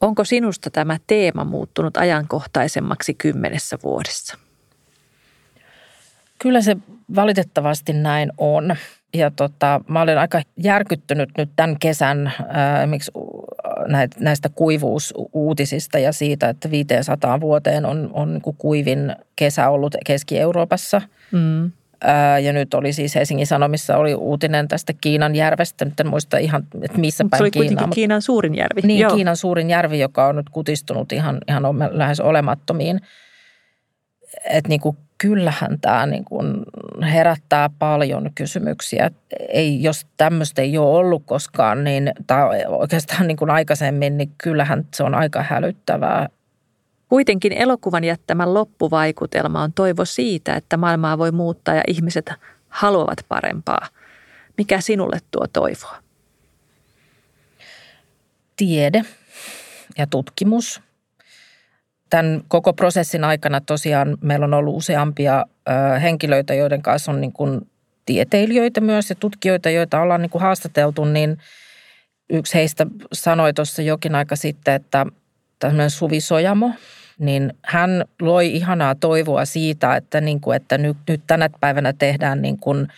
Onko 0.00 0.24
sinusta 0.24 0.70
tämä 0.70 0.96
teema 1.06 1.44
muuttunut 1.44 1.96
ajankohtaisemmaksi 1.96 3.14
kymmenessä 3.14 3.78
vuodessa? 3.82 4.38
Kyllä 6.38 6.60
se 6.60 6.76
valitettavasti 7.14 7.92
näin 7.92 8.32
on. 8.38 8.76
Ja 9.14 9.30
tota, 9.30 9.80
mä 9.88 10.00
olen 10.02 10.18
aika 10.18 10.42
järkyttynyt 10.56 11.30
nyt 11.38 11.50
tämän 11.56 11.78
kesän 11.78 12.32
ää, 12.48 12.86
miksi 12.86 13.10
näistä 14.20 14.48
kuivuusuutisista 14.48 15.98
ja 15.98 16.12
siitä, 16.12 16.48
että 16.48 16.70
500 16.70 17.40
vuoteen 17.40 17.84
on, 17.86 18.10
on 18.12 18.32
niin 18.32 18.56
kuivin 18.58 19.16
kesä 19.36 19.68
ollut 19.70 19.94
Keski-Euroopassa. 20.06 21.02
Mm. 21.32 21.70
Ja 22.42 22.52
nyt 22.52 22.74
oli 22.74 22.92
siis 22.92 23.14
Helsingin 23.14 23.46
Sanomissa 23.46 23.96
oli 23.96 24.14
uutinen 24.14 24.68
tästä 24.68 24.92
Kiinan 25.00 25.36
järvestä. 25.36 25.84
Nyt 25.84 26.00
en 26.00 26.06
muista 26.06 26.38
ihan, 26.38 26.66
että 26.82 26.98
missä 26.98 27.24
päin 27.30 27.38
se 27.38 27.42
oli 27.44 27.50
Kiinaa. 27.50 27.64
kuitenkin 27.64 27.88
mutta- 27.88 27.94
Kiinan 27.94 28.22
suurin 28.22 28.54
järvi. 28.54 28.80
niin, 28.84 29.00
Joo. 29.00 29.14
Kiinan 29.14 29.36
suurin 29.36 29.70
järvi, 29.70 29.98
joka 30.00 30.26
on 30.26 30.36
nyt 30.36 30.50
kutistunut 30.50 31.12
ihan, 31.12 31.38
ihan 31.48 31.62
lähes 31.90 32.20
olemattomiin. 32.20 33.00
Että 34.50 34.68
niin 34.68 34.80
kuin, 34.80 34.96
kyllähän 35.18 35.78
tämä 35.80 36.06
niin 36.06 36.24
kuin 36.24 36.46
herättää 37.02 37.70
paljon 37.78 38.30
kysymyksiä. 38.34 39.10
Ei, 39.48 39.82
jos 39.82 40.06
tämmöistä 40.16 40.62
ei 40.62 40.78
ole 40.78 40.98
ollut 40.98 41.22
koskaan, 41.26 41.84
niin, 41.84 42.12
tai 42.26 42.64
oikeastaan 42.66 43.26
niin 43.26 43.36
kuin 43.36 43.50
aikaisemmin, 43.50 44.18
niin 44.18 44.32
kyllähän 44.38 44.86
se 44.94 45.02
on 45.02 45.14
aika 45.14 45.42
hälyttävää. 45.42 46.28
Kuitenkin 47.08 47.52
elokuvan 47.52 48.04
jättämä 48.04 48.54
loppuvaikutelma 48.54 49.62
on 49.62 49.72
toivo 49.72 50.04
siitä, 50.04 50.54
että 50.54 50.76
maailmaa 50.76 51.18
voi 51.18 51.32
muuttaa 51.32 51.74
ja 51.74 51.82
ihmiset 51.88 52.32
haluavat 52.68 53.18
parempaa. 53.28 53.86
Mikä 54.58 54.80
sinulle 54.80 55.18
tuo 55.30 55.46
toivoa? 55.52 55.96
Tiede 58.56 59.02
ja 59.98 60.06
tutkimus. 60.06 60.80
Tämän 62.10 62.42
koko 62.48 62.72
prosessin 62.72 63.24
aikana 63.24 63.60
tosiaan 63.60 64.18
meillä 64.20 64.44
on 64.44 64.54
ollut 64.54 64.76
useampia 64.76 65.46
henkilöitä, 66.02 66.54
joiden 66.54 66.82
kanssa 66.82 67.12
on 67.12 67.20
niin 67.20 67.32
kuin 67.32 67.60
tieteilijöitä 68.06 68.80
myös 68.80 69.10
ja 69.10 69.16
tutkijoita, 69.16 69.70
joita 69.70 70.00
ollaan 70.00 70.22
niin 70.22 70.30
kuin 70.30 70.42
haastateltu, 70.42 71.04
niin 71.04 71.38
yksi 72.30 72.54
heistä 72.54 72.86
sanoi 73.12 73.54
tuossa 73.54 73.82
jokin 73.82 74.14
aika 74.14 74.36
sitten, 74.36 74.74
että 74.74 75.06
tämmöinen 75.58 75.90
Suvi 75.90 76.20
Sojamo, 76.20 76.72
niin 77.18 77.54
hän 77.62 78.04
loi 78.20 78.56
ihanaa 78.56 78.94
toivoa 78.94 79.44
siitä, 79.44 79.96
että, 79.96 80.20
niin 80.20 80.40
kuin, 80.40 80.56
että 80.56 80.78
nyt, 80.78 80.96
nyt 81.08 81.22
tänä 81.26 81.50
päivänä 81.60 81.92
tehdään 81.92 82.42
niin 82.42 82.58
kuin 82.58 82.88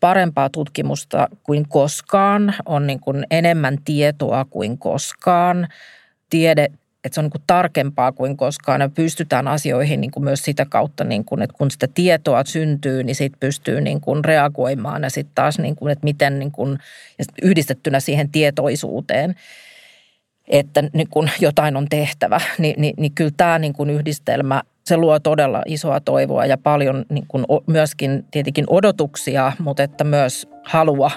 parempaa 0.00 0.50
tutkimusta 0.50 1.28
kuin 1.42 1.68
koskaan, 1.68 2.54
on 2.66 2.86
niin 2.86 3.00
kuin 3.00 3.26
enemmän 3.30 3.78
tietoa 3.84 4.44
kuin 4.44 4.78
koskaan, 4.78 5.68
tiede, 6.30 6.68
että 7.08 7.14
se 7.14 7.20
on 7.20 7.24
niin 7.24 7.30
kuin 7.30 7.42
tarkempaa 7.46 8.12
kuin 8.12 8.36
koskaan 8.36 8.80
ja 8.80 8.88
pystytään 8.88 9.48
asioihin 9.48 10.00
niin 10.00 10.10
kuin 10.10 10.24
myös 10.24 10.42
sitä 10.42 10.66
kautta, 10.66 11.04
niin 11.04 11.24
kuin, 11.24 11.42
että 11.42 11.56
kun 11.58 11.70
sitä 11.70 11.88
tietoa 11.94 12.44
syntyy, 12.44 13.02
niin 13.02 13.16
siitä 13.16 13.36
pystyy 13.40 13.80
niin 13.80 14.00
kuin 14.00 14.24
reagoimaan 14.24 15.02
ja 15.02 15.10
sitten 15.10 15.34
taas, 15.34 15.58
niin 15.58 15.76
kuin, 15.76 15.92
että 15.92 16.04
miten 16.04 16.38
niin 16.38 16.52
kuin, 16.52 16.78
ja 17.18 17.24
yhdistettynä 17.42 18.00
siihen 18.00 18.30
tietoisuuteen, 18.30 19.34
että 20.48 20.84
niin 20.92 21.08
kun 21.10 21.30
jotain 21.40 21.76
on 21.76 21.86
tehtävä, 21.88 22.40
niin, 22.58 22.74
niin, 22.80 22.94
niin 22.98 23.12
kyllä 23.12 23.32
tämä 23.36 23.58
niin 23.58 23.72
kun 23.72 23.90
yhdistelmä, 23.90 24.62
se 24.86 24.96
luo 24.96 25.18
todella 25.20 25.62
isoa 25.66 26.00
toivoa 26.00 26.46
ja 26.46 26.58
paljon 26.58 27.04
niin 27.08 27.24
kun 27.28 27.46
myöskin 27.66 28.24
tietenkin 28.30 28.64
odotuksia, 28.68 29.52
mutta 29.58 29.82
että 29.82 30.04
myös 30.04 30.48
halua 30.64 31.10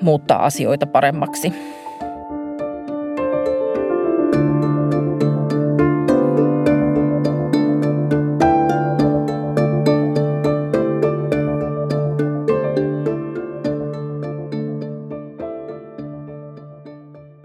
muuttaa 0.00 0.44
asioita 0.44 0.86
paremmaksi. 0.86 1.52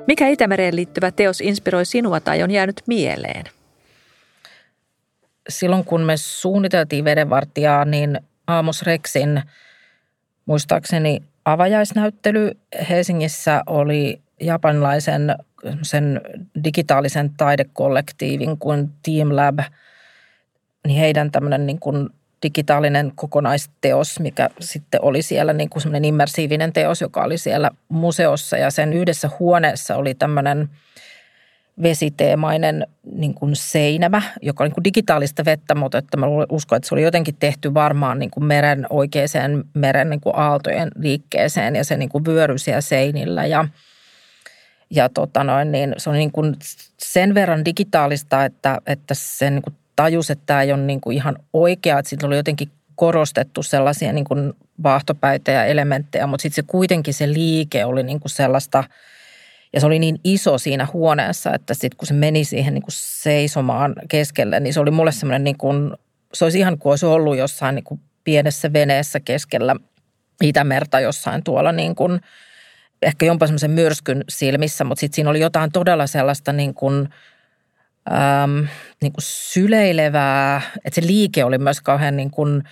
Mikä 0.08 0.28
Itämereen 0.28 0.76
liittyvä 0.76 1.12
teos 1.12 1.41
inspiroi 1.41 1.86
sinua 1.86 2.19
tai 2.19 2.43
on 2.43 2.52
jäänyt 2.52 2.82
mieleen? 2.88 3.45
silloin 5.50 5.86
kun 5.86 6.02
me 6.02 6.17
suunniteltiin 6.17 7.06
vedenvartijaa, 7.06 7.86
niin 7.86 8.19
Aamos 8.48 8.84
Rexin 8.84 9.41
muistaakseni 10.45 11.24
avajaisnäyttely 11.45 12.52
Helsingissä 12.89 13.63
oli 13.67 14.21
japanilaisen 14.41 15.36
sen 15.82 16.21
digitaalisen 16.63 17.32
taidekollektiivin 17.38 18.58
kuin 18.58 18.91
Team 19.04 19.36
Lab, 19.36 19.60
niin 20.88 20.99
heidän 20.99 21.32
tämmöinen 21.32 21.65
niin 21.65 21.80
kuin 21.80 22.10
digitaalinen 22.43 23.12
kokonaisteos, 23.15 24.19
mikä 24.19 24.49
sitten 24.60 25.01
oli 25.04 25.21
siellä 25.21 25.54
niin 25.54 25.69
kuin 25.69 25.82
semmoinen 25.82 26.06
immersiivinen 26.06 26.73
teos, 26.73 27.01
joka 27.01 27.23
oli 27.23 27.38
siellä 27.38 27.71
museossa. 27.89 28.58
Ja 28.58 28.71
sen 28.71 28.93
yhdessä 28.93 29.30
huoneessa 29.39 29.95
oli 29.95 30.13
tämmöinen 30.13 30.69
vesiteemainen 31.82 32.88
niin 33.12 33.34
kuin 33.34 33.56
seinämä, 33.56 34.21
joka 34.41 34.63
on 34.63 34.65
niin 34.65 34.73
kuin 34.73 34.84
digitaalista 34.84 35.45
vettä, 35.45 35.75
mutta 35.75 35.97
että 35.97 36.17
mä 36.17 36.25
uskon, 36.49 36.75
että 36.75 36.89
se 36.89 36.95
oli 36.95 37.04
jotenkin 37.04 37.36
tehty 37.39 37.73
varmaan 37.73 38.19
niin 38.19 38.32
kuin 38.32 38.43
meren 38.43 38.86
oikeaan 38.89 39.63
meren 39.73 40.10
niin 40.10 40.21
kuin 40.21 40.36
aaltojen 40.36 40.91
liikkeeseen 40.99 41.75
ja 41.75 41.84
se 41.84 41.97
niin 41.97 42.10
kuin 42.10 42.25
vyöryi 42.25 42.60
siellä 42.60 42.82
seinillä. 42.82 43.45
Ja, 43.45 43.67
ja 44.96 45.10
tota 45.10 45.44
noin, 45.44 45.72
niin 45.72 45.94
se 45.98 46.10
on 46.10 46.16
niin 46.16 46.32
kuin 46.32 46.56
sen 46.98 47.34
verran 47.34 47.66
digitaalista, 47.66 48.46
että, 48.46 48.82
että 48.88 49.14
se 49.14 49.50
niin 49.50 49.62
kuin 49.62 49.76
tajus, 49.96 50.30
että 50.30 50.44
tämä 50.46 50.62
ei 50.62 50.74
ole 50.74 50.82
niin 50.82 51.02
kuin 51.02 51.18
ihan 51.18 51.36
oikea, 51.54 52.00
että 52.00 52.10
siitä 52.10 52.28
oli 52.28 52.38
jotenkin 52.38 52.72
korostettu 52.96 53.64
sellaisia 53.64 54.14
niin 54.14 54.26
kuin 54.26 54.54
vaahtopäitä 54.84 55.52
ja 55.52 55.66
elementtejä, 55.66 56.28
mutta 56.28 56.42
sitten 56.42 56.56
se 56.56 56.68
kuitenkin 56.68 57.14
se 57.14 57.34
liike 57.34 57.86
oli 57.86 58.04
niin 58.04 58.20
kuin 58.20 58.32
sellaista– 58.32 58.84
ja 59.76 59.82
se 59.82 59.88
oli 59.88 60.00
niin 60.00 60.20
iso 60.24 60.58
siinä 60.58 60.88
huoneessa, 60.94 61.54
että 61.54 61.74
sitten 61.74 61.98
kun 61.98 62.08
se 62.08 62.14
meni 62.14 62.44
siihen 62.44 62.74
niin 62.74 62.82
kuin 62.82 62.94
seisomaan 62.96 63.96
keskelle, 64.08 64.60
niin 64.60 64.74
se 64.74 64.80
oli 64.80 64.92
mulle 64.92 65.12
semmoinen 65.12 65.44
niin 65.44 65.58
kuin, 65.58 65.92
se 66.34 66.46
olisi 66.46 66.60
ihan 66.60 66.78
kuin 66.78 66.92
olisi 66.92 67.06
ollut 67.06 67.38
jossain 67.38 67.76
niin 67.76 67.84
kuin 67.84 68.00
pienessä 68.24 68.74
veneessä 68.74 69.20
keskellä 69.20 69.76
Itämerta 70.44 71.00
jossain 71.00 71.44
tuolla 71.44 71.72
niin 71.72 71.96
kuin, 71.96 72.20
ehkä 73.06 73.26
jopa 73.26 73.48
semmoisen 73.48 73.72
myrskyn 73.72 74.24
silmissä, 74.30 74.84
mutta 74.84 75.00
sitten 75.00 75.15
siinä 75.15 75.30
oli 75.30 75.39
jotain 75.39 75.72
todella 75.72 76.08
sellaista 76.08 76.54
niin 76.54 76.74
kuin, 76.74 77.10
äm, 78.12 78.68
niin 79.02 79.13
kuin 79.13 79.24
syleilevää, 79.24 80.62
että 80.86 81.02
se 81.02 81.08
liike 81.08 81.44
oli 81.44 81.58
myös 81.58 81.82
kauhean 81.82 82.18
niin 82.18 82.32
kuin, 82.32 82.63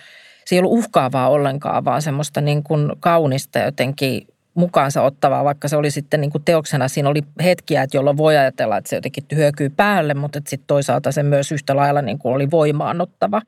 se 0.44 0.54
ei 0.54 0.58
ollut 0.58 0.78
uhkaavaa 0.78 1.28
ollenkaan, 1.28 1.84
vaan 1.84 2.02
semmoista 2.02 2.40
niin 2.40 2.62
kuin 2.62 2.92
kaunista 3.00 3.58
jotenkin 3.58 4.26
mukaansa 4.54 5.02
ottavaa, 5.02 5.44
vaikka 5.44 5.68
se 5.68 5.76
oli 5.76 5.90
sitten 5.90 6.20
niin 6.20 6.30
kuin 6.30 6.44
teoksena, 6.44 6.88
siinä 6.88 7.08
oli 7.08 7.22
hetkiä, 7.44 7.82
että 7.82 7.96
jolloin 7.96 8.16
voi 8.16 8.36
ajatella, 8.36 8.76
että 8.76 8.90
se 8.90 8.96
jotenkin 8.96 9.24
hyökyy 9.34 9.70
päälle, 9.70 10.14
mutta 10.14 10.40
sitten 10.46 10.66
toisaalta 10.66 11.12
se 11.12 11.22
myös 11.22 11.52
yhtä 11.52 11.76
lailla 11.76 12.02
niin 12.02 12.18
kuin 12.18 12.34
oli 12.34 12.50
voimaanottava. 12.50 13.42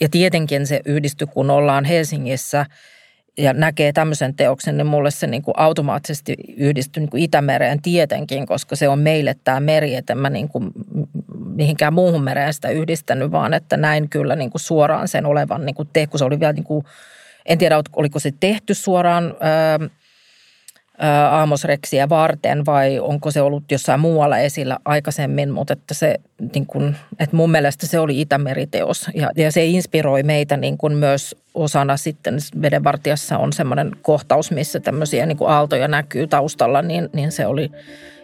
Ja 0.00 0.08
tietenkin 0.08 0.66
se 0.66 0.80
yhdistyi, 0.84 1.26
kun 1.26 1.50
ollaan 1.50 1.84
Helsingissä 1.84 2.66
ja 3.38 3.52
näkee 3.52 3.92
tämmöisen 3.92 4.34
teoksen, 4.34 4.76
niin 4.76 4.86
mulle 4.86 5.10
se 5.10 5.26
niin 5.26 5.42
kuin 5.42 5.54
automaattisesti 5.58 6.36
yhdistyi 6.56 7.00
niin 7.00 7.10
kuin 7.10 7.22
Itämereen 7.22 7.82
tietenkin, 7.82 8.46
koska 8.46 8.76
se 8.76 8.88
on 8.88 8.98
meille 8.98 9.36
tämä 9.44 9.60
meri, 9.60 9.94
että 9.94 10.12
en 10.12 10.18
mä 10.18 10.30
niin 10.30 10.48
kuin 10.48 10.70
mihinkään 11.46 11.92
muuhun 11.92 12.22
mereen 12.22 12.54
sitä 12.54 12.68
yhdistänyt, 12.68 13.30
vaan 13.30 13.54
että 13.54 13.76
näin 13.76 14.08
kyllä 14.08 14.36
niin 14.36 14.50
kuin 14.50 14.60
suoraan 14.60 15.08
sen 15.08 15.26
olevan 15.26 15.66
niin 15.66 15.74
kuin 15.74 15.88
te, 15.92 16.06
kun 16.06 16.18
se 16.18 16.24
oli 16.24 16.40
vielä 16.40 16.52
niin 16.52 16.64
kuin 16.64 16.84
en 17.46 17.58
tiedä, 17.58 17.82
oliko 17.96 18.18
se 18.18 18.32
tehty 18.40 18.74
suoraan 18.74 19.24
ö, 19.24 19.88
aamosreksiä 21.30 22.08
varten 22.08 22.66
vai 22.66 22.98
onko 22.98 23.30
se 23.30 23.40
ollut 23.40 23.64
jossain 23.70 24.00
muualla 24.00 24.38
esillä 24.38 24.78
aikaisemmin, 24.84 25.50
mutta 25.50 25.72
että 25.72 25.94
se, 25.94 26.20
niin 26.54 26.66
kuin, 26.66 26.96
että 27.18 27.36
mun 27.36 27.50
mielestä 27.50 27.86
se 27.86 27.98
oli 27.98 28.20
Itämeriteos. 28.20 29.06
Ja, 29.14 29.30
ja 29.36 29.52
se 29.52 29.64
inspiroi 29.64 30.22
meitä 30.22 30.56
niin 30.56 30.78
kuin 30.78 30.96
myös 30.96 31.36
osana 31.54 31.96
sitten 31.96 32.38
vedenvartijassa 32.62 33.38
on 33.38 33.52
semmoinen 33.52 33.90
kohtaus, 34.02 34.50
missä 34.50 34.80
tämmöisiä 34.80 35.26
niin 35.26 35.38
kuin 35.38 35.50
aaltoja 35.50 35.88
näkyy 35.88 36.26
taustalla, 36.26 36.82
niin, 36.82 37.08
niin 37.12 37.32
se 37.32 37.46
oli 37.46 37.70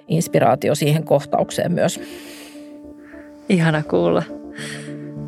inspiraatio 0.08 0.74
siihen 0.74 1.04
kohtaukseen 1.04 1.72
myös. 1.72 2.00
Ihana 3.48 3.82
kuulla. 3.82 4.22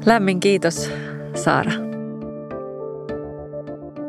Lämmin 0.06 0.40
kiitos, 0.40 0.90
Saara. 1.34 1.72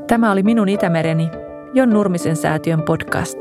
Tämä 0.08 0.32
oli 0.32 0.44
minun 0.44 0.70
Itämereni, 0.70 1.30
Jon 1.74 1.90
Nurmisen 1.90 2.36
säätiön 2.36 2.82
podcast. 2.82 3.38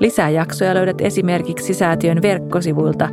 Lisää 0.00 0.30
jaksoja 0.30 0.74
löydät 0.74 1.00
esimerkiksi 1.00 1.74
säätiön 1.74 2.22
verkkosivuilta 2.22 3.08